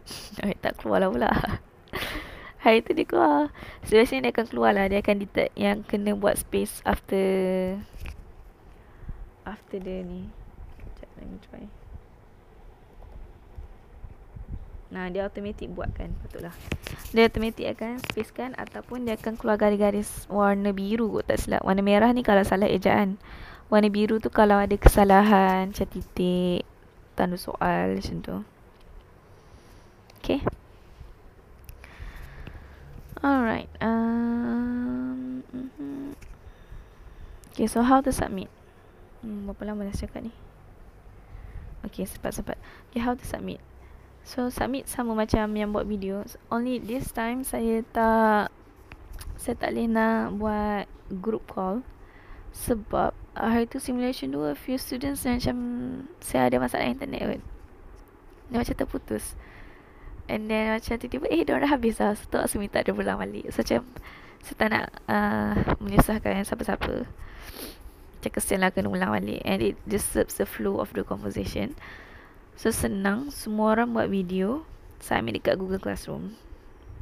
[0.42, 1.30] Hai tak keluar lah pula.
[2.64, 3.48] Hari tu dia keluar.
[3.88, 4.86] So biasanya dia akan keluar lah.
[4.88, 7.24] Dia akan detect yang kena buat space after
[9.48, 10.28] After the ni.
[10.76, 11.64] Sekejap let me try.
[14.90, 16.52] Nah dia automatic buat kan Patutlah.
[17.14, 21.62] Dia automatic akan space kan Ataupun dia akan keluar garis-garis Warna biru kot tak silap.
[21.62, 23.16] Warna merah ni kalau salah ejaan
[23.70, 26.66] Warna biru tu kalau ada kesalahan Macam titik
[27.14, 28.36] Tanda soal macam tu
[30.20, 30.44] Okay.
[33.24, 33.72] Alright.
[33.80, 36.12] Um, mm-hmm.
[37.50, 38.52] Okay, so how to submit?
[39.24, 40.32] Hmm, berapa lama dah cakap ni?
[41.88, 42.60] Okay, sempat-sempat.
[42.92, 43.64] Okay, how to submit?
[44.28, 46.20] So, submit sama macam yang buat video.
[46.52, 48.52] Only this time saya tak
[49.40, 50.84] saya tak boleh nak buat
[51.24, 51.80] group call
[52.50, 55.56] sebab uh, hari tu simulation dua few students macam
[56.18, 57.42] saya ada masalah internet kot.
[58.50, 59.38] Dia macam terputus.
[60.30, 62.14] And then macam tiba-tiba eh dia dah habis lah.
[62.18, 63.50] So tu aku minta dia pulang balik.
[63.54, 63.86] So macam
[64.42, 67.06] saya tak nak uh, menyusahkan siapa-siapa.
[67.06, 69.42] Macam kesian lah kena ulang balik.
[69.46, 71.78] And it disturbs the flow of the conversation.
[72.58, 73.30] So senang.
[73.30, 74.66] Semua orang buat video.
[74.98, 76.34] Saya ambil dekat Google Classroom.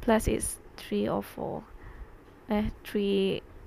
[0.01, 1.61] Plus is 3 or 4.
[2.49, 3.58] Eh 3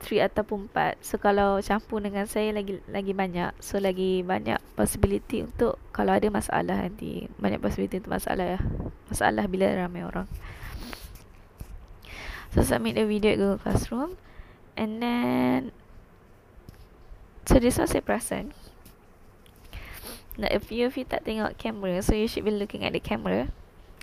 [0.00, 0.98] 3 ataupun 4.
[1.04, 3.52] So kalau campur dengan saya lagi lagi banyak.
[3.60, 7.28] So lagi banyak possibility untuk kalau ada masalah nanti.
[7.36, 8.60] Banyak possibility untuk masalah ya.
[9.12, 10.26] Masalah bila ramai orang.
[12.56, 14.18] So submit the video at Google Classroom.
[14.74, 15.76] And then
[17.50, 18.54] So this one saya perasan.
[20.38, 23.02] Nah, if you, if you tak tengok kamera, so you should be looking at the
[23.02, 23.50] camera.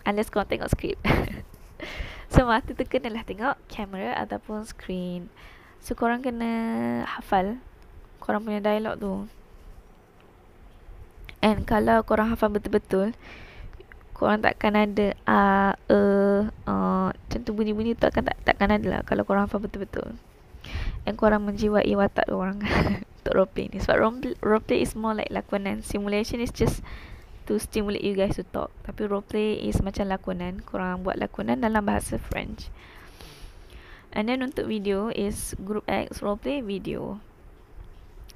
[0.04, 1.00] Unless kau tengok script.
[2.34, 5.32] so mata tu kenalah tengok kamera ataupun screen.
[5.82, 7.62] So korang kena hafal
[8.28, 9.14] korang punya dialog tu.
[11.40, 13.16] And kalau korang hafal betul-betul,
[14.12, 15.40] korang takkan ada a
[15.88, 16.00] e
[16.68, 20.20] uh, macam tu bunyi-bunyi tu akan tak takkan ada lah kalau korang hafal betul-betul.
[21.08, 22.60] And korang menjiwai watak orang
[23.24, 23.80] untuk roleplay ni.
[23.80, 23.96] Sebab
[24.44, 25.80] roleplay is more like lakonan.
[25.80, 26.84] Simulation is just
[27.48, 28.76] to stimulate you guys to talk.
[28.84, 30.60] Tapi roleplay is macam lakonan.
[30.68, 32.68] Korang buat lakonan dalam bahasa French.
[34.18, 37.22] And then untuk video is group X roleplay video.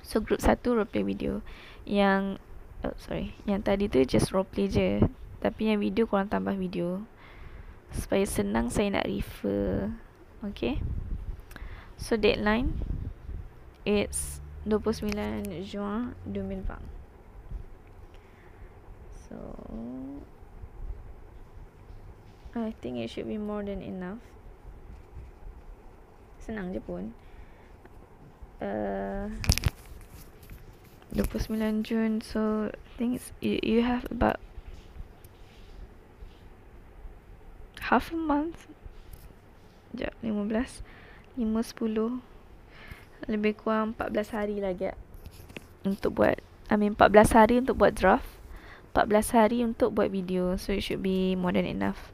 [0.05, 1.41] So group 1 roleplay video.
[1.89, 2.37] Yang
[2.85, 5.01] oh sorry, yang tadi tu just roleplay je.
[5.41, 7.01] Tapi yang video korang tambah video.
[7.89, 9.89] Supaya senang saya nak refer.
[10.45, 10.77] Okay.
[11.97, 12.77] So deadline
[13.81, 14.37] it's
[14.69, 16.77] 29 Juin 2020.
[19.25, 19.37] So
[22.53, 24.21] I think it should be more than enough
[26.51, 27.15] senang je pun.
[28.59, 29.31] Uh,
[31.15, 34.43] 29 Jun so I think it's, you, you have about
[37.87, 38.67] half a month.
[39.95, 40.83] Sekejap, 15
[41.35, 42.19] 5, 10
[43.27, 44.91] Lebih kurang 14 hari lagi
[45.83, 46.39] Untuk buat
[46.71, 48.27] I mean 14 hari untuk buat draft
[48.95, 50.59] 14 hari untuk buat video.
[50.59, 52.11] So it should be more than enough.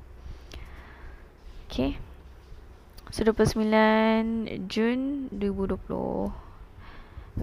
[1.70, 1.98] Okay
[3.12, 6.48] So 29 Jun 2020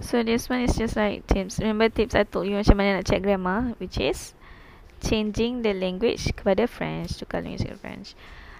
[0.02, 1.58] So this one is just like tips.
[1.62, 4.36] Remember tips I told you macam mana nak check grammar Which is
[5.00, 8.12] Changing the language kepada French Tukar language ke French.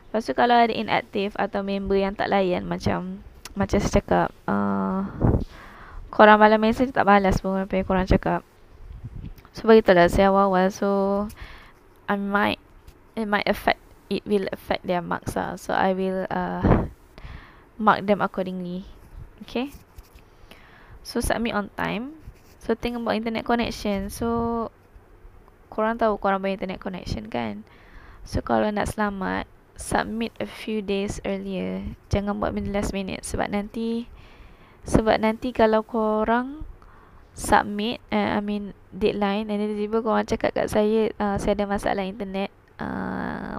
[0.09, 3.21] Lepas tu kalau ada inactive atau member yang tak layan Macam
[3.53, 5.05] Macam saya cakap uh,
[6.09, 8.41] Korang malam message tak balas pun Apa yang korang cakap.
[9.53, 10.73] So begitulah saya awal-awal.
[10.73, 10.89] So
[12.09, 12.63] I might
[13.19, 13.84] It might affect
[14.15, 16.87] It will affect their marks lah So I will uh,
[17.79, 18.87] mark them accordingly.
[19.43, 19.75] Okay.
[21.03, 22.17] So submit on time.
[22.63, 24.09] So tengok about internet connection.
[24.09, 24.71] So
[25.69, 27.67] korang tahu korang punya internet connection kan.
[28.25, 29.45] So kalau nak selamat,
[29.77, 31.85] submit a few days earlier.
[32.09, 34.07] Jangan buat benda last minute sebab nanti
[34.87, 36.65] sebab nanti kalau korang
[37.35, 41.67] submit uh, I mean deadline and then tiba-tiba korang cakap kat saya uh, saya ada
[41.67, 43.59] masalah internet uh,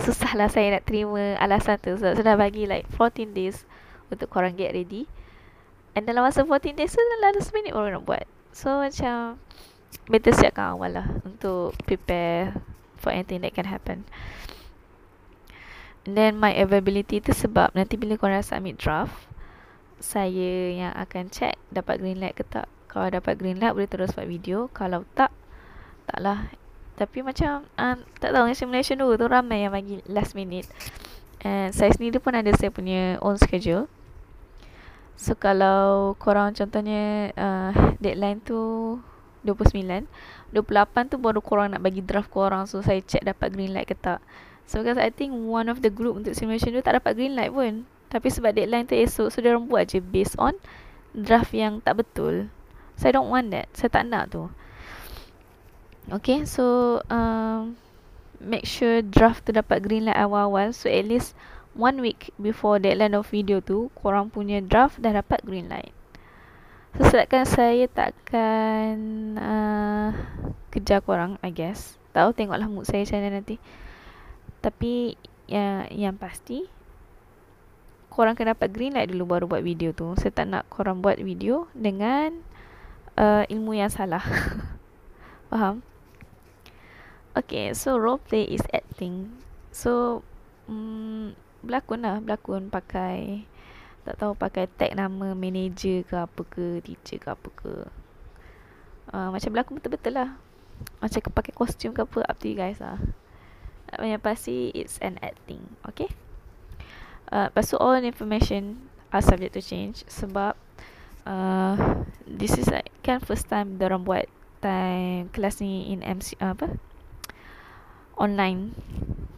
[0.00, 1.94] susahlah saya nak terima alasan tu.
[1.94, 3.62] Sebab so, saya dah bagi like 14 days
[4.10, 5.06] untuk korang get ready.
[5.94, 8.26] And dalam masa 14 days tu last minute baru nak buat.
[8.50, 9.38] So macam
[10.10, 12.58] better siapkan awal lah untuk prepare
[12.98, 14.02] for anything that can happen.
[16.04, 19.14] And then my availability tu sebab nanti bila korang submit draft
[20.04, 22.68] saya yang akan check dapat green light ke tak.
[22.90, 24.68] Kalau dapat green light boleh terus buat video.
[24.74, 25.32] Kalau tak
[26.04, 26.52] taklah
[26.94, 30.66] tapi macam uh, Tak tahu Yang simulation dulu tu Ramai yang bagi last minute.
[31.42, 33.90] And saya sendiri pun ada Saya punya own schedule.
[35.18, 38.58] So kalau Korang contohnya uh, Deadline tu
[39.44, 40.08] 29
[40.54, 42.64] 28 tu baru korang nak bagi draft korang.
[42.64, 44.22] So saya check dapat green light ke tak.
[44.64, 47.50] So because I think One of the group untuk simulation tu Tak dapat green light
[47.50, 47.84] pun.
[48.08, 50.56] Tapi sebab deadline tu esok So dia orang buat je Based on
[51.14, 52.50] Draft yang tak betul.
[52.98, 53.70] So I don't want that.
[53.74, 54.50] Saya tak nak tu
[56.12, 57.80] Okay, so um,
[58.36, 60.76] make sure draft tu dapat green light awal-awal.
[60.76, 61.32] So at least
[61.72, 65.96] one week before deadline of video tu, korang punya draft dah dapat green light.
[67.00, 68.94] So sebabkan saya takkan
[69.40, 70.12] uh,
[70.68, 71.96] kejar korang, I guess.
[72.12, 73.56] Tahu tengoklah mood saya macam mana nanti.
[74.60, 75.16] Tapi
[75.48, 76.68] yang, yang pasti,
[78.12, 80.12] korang kena dapat green light dulu baru buat video tu.
[80.20, 82.44] Saya tak nak korang buat video dengan
[83.16, 84.22] uh, ilmu yang salah.
[85.50, 85.93] Faham?
[87.34, 89.26] Okay, so role play is acting.
[89.74, 90.22] So,
[90.70, 91.34] mm,
[91.66, 92.22] berlakon lah.
[92.22, 93.42] Berlakon pakai,
[94.06, 97.72] tak tahu pakai tag nama manager ke apa ke, teacher ke apa ke.
[99.10, 100.38] Uh, macam berlakon betul-betul lah.
[101.02, 103.02] Macam pakai kostum ke apa, up to you guys lah.
[103.98, 105.74] Yang pasti, it's an acting.
[105.90, 106.14] Okay?
[107.34, 108.78] Uh, lepas tu, all information
[109.10, 110.06] are subject to change.
[110.06, 110.54] Sebab,
[111.26, 111.74] uh,
[112.30, 114.30] this is like, kan first time orang buat
[114.62, 116.78] time kelas ni in MC, uh, apa?
[118.16, 118.74] Online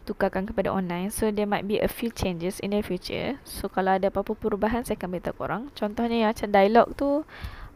[0.07, 1.11] tukarkan kepada online.
[1.11, 3.35] So there might be a few changes in the future.
[3.43, 5.63] So kalau ada apa-apa perubahan saya akan beritahu korang.
[5.75, 7.27] Contohnya yang macam dialog tu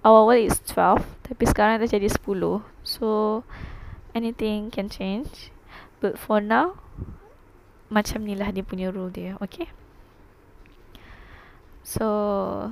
[0.01, 3.07] awal-awal is 12 tapi sekarang dah jadi 10 so
[4.15, 5.51] anything can change.
[5.99, 6.79] But for now
[7.91, 9.67] macam ni lah dia punya rule dia okay?
[11.83, 12.71] So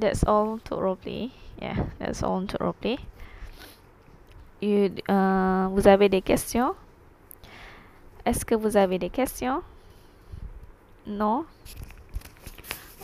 [0.00, 1.36] that's all untuk roleplay.
[1.60, 2.96] Yeah that's all untuk roleplay.
[4.64, 6.72] You uh, vous avez des questions
[8.26, 9.62] Est-ce que vous avez des questions?
[11.06, 11.46] No?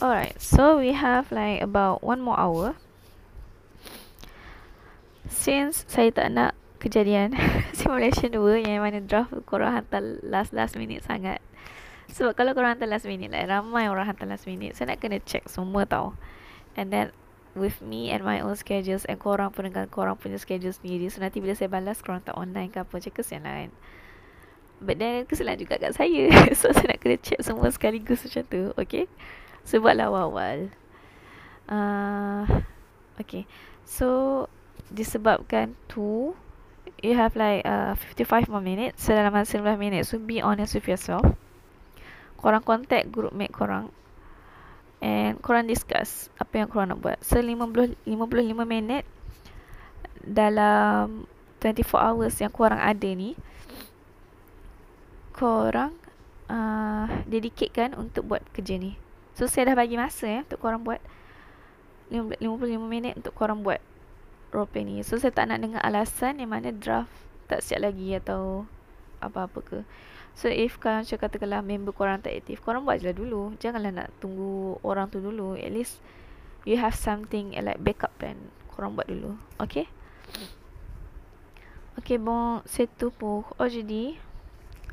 [0.03, 2.75] Alright, so we have like about one more hour.
[5.31, 7.39] Since saya tak nak kejadian
[7.79, 11.39] simulation 2 yang mana draft korang hantar last-last minute sangat.
[12.11, 15.23] Sebab kalau korang hantar last minute, like ramai orang hantar last minute, saya nak kena
[15.23, 16.19] check semua tau.
[16.75, 17.15] And then
[17.55, 21.07] with me and my own schedules and korang pun dengan korang punya schedule sendiri.
[21.15, 23.71] So nanti bila saya balas korang tak online ke apa, cakap kesian lah kan.
[24.83, 26.27] But then kesalahan juga kat saya.
[26.59, 29.07] So saya nak kena check semua sekaligus macam tu Okay?
[29.63, 30.75] So buatlah awal-awal.
[31.71, 32.45] Uh,
[33.21, 33.45] Okay.
[33.87, 34.49] So
[34.93, 36.37] Disebabkan tu
[37.01, 40.77] You have like uh, 55 more minutes So dalam masa 15 minit So be honest
[40.77, 41.25] with yourself.
[42.43, 43.95] Korang contact group mate korang.
[44.99, 47.19] And korang discuss Apa yang korang nak buat.
[47.23, 49.07] So 50, 55 minit
[50.23, 51.25] Dalam
[51.63, 53.39] 24 hours yang korang ada ni
[55.43, 55.91] korang
[56.47, 58.95] uh, dedicate kan untuk buat kerja ni.
[59.35, 61.03] So saya dah bagi masa ya untuk korang buat
[62.15, 62.39] 55
[62.87, 63.83] minit untuk korang buat
[64.55, 65.03] roleplay ni.
[65.03, 67.11] So saya tak nak dengar alasan yang mana draft
[67.51, 68.71] tak siap lagi atau
[69.19, 69.79] apa-apa ke.
[70.39, 73.59] So if kalian macam katakanlah member korang tak aktif, korang buat je lah dulu.
[73.59, 75.59] Janganlah nak tunggu orang tu dulu.
[75.59, 75.99] At least
[76.63, 78.39] you have something like backup plan.
[78.79, 79.35] Korang buat dulu.
[79.59, 79.91] Okay?
[81.99, 84.17] Okay, bon, c'est tout pour aujourd'hui.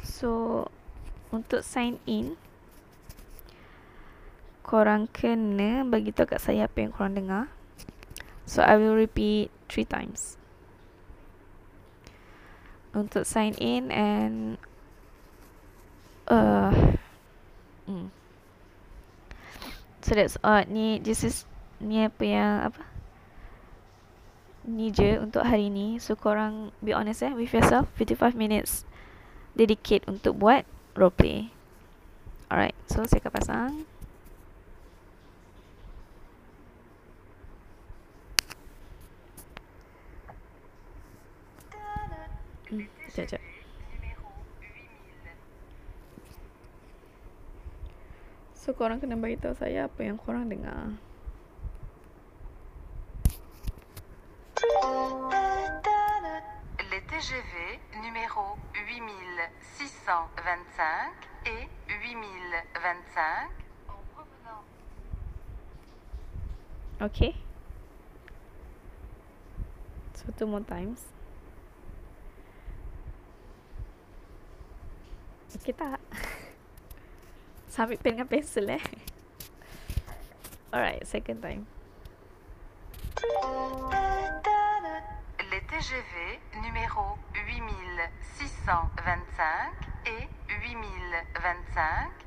[0.03, 0.67] So
[1.29, 2.35] untuk sign in
[4.69, 7.49] korang kena bagi tahu kat saya apa yang korang dengar.
[8.45, 10.37] So I will repeat three times.
[12.93, 14.57] Untuk sign in and
[16.29, 16.73] uh
[17.85, 18.09] mm.
[20.01, 20.65] So that's all.
[20.65, 21.45] Ni this is
[21.77, 22.81] ni apa yang apa?
[24.65, 26.01] Ni je untuk hari ni.
[26.01, 27.89] So korang be honest eh with yourself.
[27.97, 28.88] 55 minutes
[29.59, 30.63] dedicate untuk buat
[30.95, 31.51] roleplay.
[32.47, 33.73] Alright, so saya akan pasang.
[42.71, 43.41] Hmm, sekejap,
[48.53, 50.93] So korang kena beritahu saya apa yang korang dengar.
[67.01, 67.35] Okay.
[70.13, 70.99] So two more times.
[75.59, 75.99] Okay tak?
[77.73, 78.81] Sambil pen dengan pensel eh.
[80.75, 81.79] Alright, second time.
[85.79, 89.71] TGV numéro 8625
[90.05, 92.18] et 8025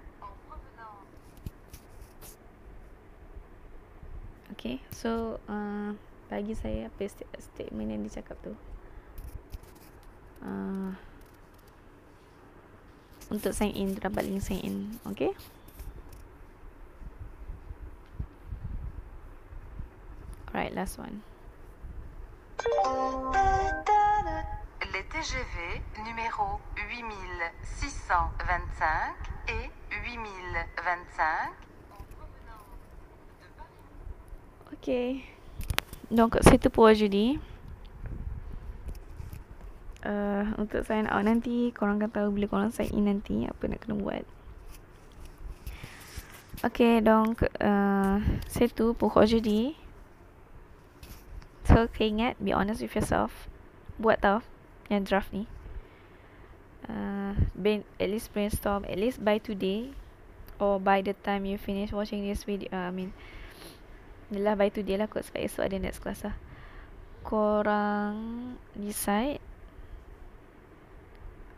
[4.62, 5.90] Okay, so uh,
[6.30, 7.10] bagi saya apa
[7.42, 8.54] statement yang dicakap tu.
[10.38, 10.94] Uh,
[13.26, 15.02] untuk sign in, dapat link sign in.
[15.02, 15.34] Okay.
[20.54, 21.26] Alright, last one.
[24.94, 31.71] Les TGV numéro 8625 et 8025
[34.74, 35.24] Okay.
[36.10, 37.40] Donc, c'est tout pour aujourd'hui.
[40.02, 43.86] Uh, untuk sign out nanti korang akan tahu bila korang sign in nanti apa nak
[43.86, 44.26] kena buat.
[46.66, 48.18] Okay, donc uh,
[48.50, 49.78] c'est tout pour aujourd'hui.
[51.70, 53.52] So, kena ingat, be honest with yourself.
[54.02, 54.42] buat tau
[54.90, 55.46] yang draft ni
[56.90, 59.94] uh, brain, at least brainstorm at least by today
[60.58, 63.14] or by the time you finish watching this video uh, I mean
[64.32, 66.36] Yelah by today lah kot sebab esok ada next class lah
[67.22, 68.16] Korang
[68.72, 69.38] decide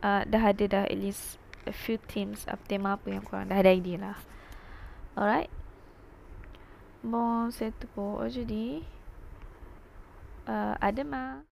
[0.03, 3.57] uh, Dah ada dah at least a few themes apa tema apa yang korang dah
[3.57, 4.19] ada idea lah
[5.15, 5.49] Alright
[7.05, 8.81] Bon, c'est tout pour aujourd'hui.
[10.49, 11.37] Euh, à demain.